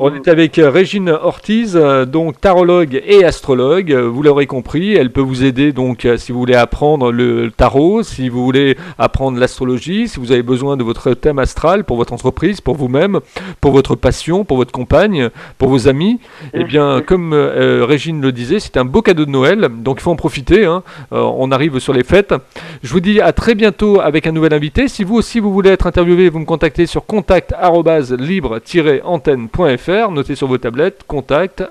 on 0.00 0.14
est 0.14 0.28
avec 0.28 0.58
euh, 0.58 0.70
Régine 0.70 1.10
Ortiz, 1.10 1.76
euh, 1.76 2.04
donc 2.04 2.40
tarologue 2.40 3.02
et 3.04 3.24
astrologue. 3.24 3.92
Euh, 3.92 4.08
vous 4.08 4.22
l'aurez 4.22 4.46
compris, 4.46 4.94
elle 4.94 5.10
peut 5.10 5.20
vous 5.20 5.44
aider 5.44 5.72
donc 5.72 6.06
si 6.16 6.30
vous 6.30 6.38
voulez 6.38 6.54
apprendre 6.54 7.10
le 7.10 7.50
tarot, 7.50 8.04
si 8.04 8.28
vous 8.28 8.44
voulez 8.44 8.76
apprendre 8.96 9.40
l'astrologie, 9.40 10.06
si 10.06 10.20
vous 10.20 10.30
avez 10.30 10.44
besoin 10.44 10.76
de 10.76 10.84
votre 10.84 11.14
thème 11.14 11.40
astral 11.40 11.82
pour 11.82 11.96
votre 11.96 12.12
entreprise, 12.12 12.60
pour 12.60 12.76
vous-même, 12.76 13.18
pour 13.60 13.72
votre 13.72 13.96
passion, 13.96 14.44
pour 14.44 14.56
votre 14.56 14.70
compagne, 14.70 15.30
pour 15.58 15.68
vos 15.68 15.88
amis. 15.88 16.20
Eh 16.54 16.62
bien, 16.62 17.02
comme 17.04 17.32
euh, 17.32 17.84
Régine 17.84 18.20
le 18.20 18.30
disait, 18.30 18.60
c'est 18.60 18.76
un 18.76 18.84
beau 18.84 19.02
cadeau 19.02 19.24
de 19.24 19.30
Noël, 19.30 19.68
donc 19.80 19.98
il 19.98 20.02
faut 20.02 20.12
en 20.12 20.16
profiter. 20.16 20.64
Hein. 20.64 20.84
Euh, 21.12 21.20
on 21.20 21.50
arrive 21.50 21.80
sur 21.80 21.92
les 21.92 22.04
fêtes. 22.04 22.34
Je 22.84 22.92
vous 22.92 23.00
dis 23.00 23.20
à 23.20 23.32
très 23.32 23.56
bientôt 23.56 24.00
avec 24.00 24.28
un 24.28 24.32
nouvel 24.32 24.54
invité. 24.54 24.86
Si 24.86 25.02
vous 25.02 25.16
aussi 25.16 25.40
vous 25.40 25.52
voulez 25.52 25.70
être 25.70 25.88
interviewé, 25.88 26.28
vous 26.28 26.38
me 26.38 26.44
contactez 26.44 26.86
sur 26.86 27.04
notez 29.88 30.34
sur 30.34 30.48
vos 30.48 30.58
tablettes 30.58 31.04
contact 31.06 31.64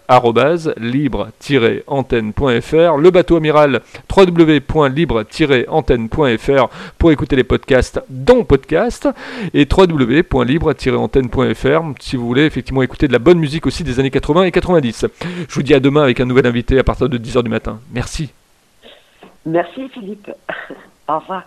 libre-antenne.fr, 0.77 2.97
le 2.97 3.11
bateau 3.11 3.35
amiral 3.37 3.81
www.libre-antenne.fr 4.15 6.69
pour 6.97 7.11
écouter 7.11 7.35
les 7.35 7.43
podcasts 7.43 8.01
dans 8.09 8.43
podcast 8.43 9.07
et 9.53 9.67
www.libre-antenne.fr 9.71 11.81
si 11.99 12.15
vous 12.15 12.25
voulez 12.25 12.45
effectivement 12.45 12.81
écouter 12.81 13.07
de 13.07 13.13
la 13.13 13.19
bonne 13.19 13.37
musique 13.37 13.67
aussi 13.67 13.83
des 13.83 13.99
années 13.99 14.09
80 14.09 14.45
et 14.45 14.51
90. 14.51 15.05
Je 15.47 15.53
vous 15.53 15.63
dis 15.63 15.75
à 15.75 15.79
demain 15.79 16.01
avec 16.01 16.19
un 16.19 16.25
nouvel 16.25 16.47
invité 16.47 16.79
à 16.79 16.83
partir 16.83 17.09
de 17.09 17.19
10h 17.19 17.43
du 17.43 17.49
matin. 17.49 17.79
Merci. 17.93 18.31
Merci 19.45 19.87
Philippe. 19.89 20.31
Au 21.07 21.19
revoir. 21.19 21.43